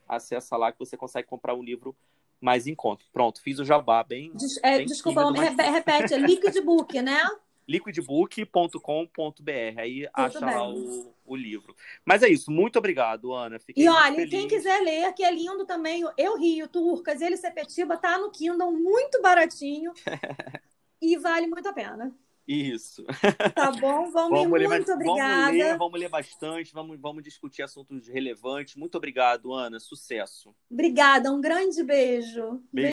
[0.07, 1.95] acessa lá que você consegue comprar um livro
[2.41, 3.05] mais em conta.
[3.13, 4.33] Pronto, fiz o jabá bem.
[4.33, 7.21] Des, é, bem desculpa, repete, é liquidbook, né?
[7.69, 9.77] liquidbook.com.br.
[9.77, 10.55] Aí Tudo acha bem.
[10.55, 11.75] lá o, o livro.
[12.03, 12.51] Mas é isso.
[12.51, 13.59] Muito obrigado, Ana.
[13.59, 17.95] Fiquei e olha, quem quiser ler, que é lindo também, Eu Rio, Turcas, ele Sepetiba,
[17.95, 19.93] tá no Kindle, muito baratinho.
[20.99, 22.11] e vale muito a pena.
[22.51, 23.05] Isso.
[23.53, 25.45] Tá bom, vamos, vamos ler, muito obrigada.
[25.45, 28.75] Vamos ler, vamos ler bastante, vamos, vamos discutir assuntos relevantes.
[28.75, 29.79] Muito obrigado, Ana.
[29.79, 30.55] Sucesso.
[30.67, 32.59] Obrigada, um grande beijo.
[32.73, 32.87] Beijo.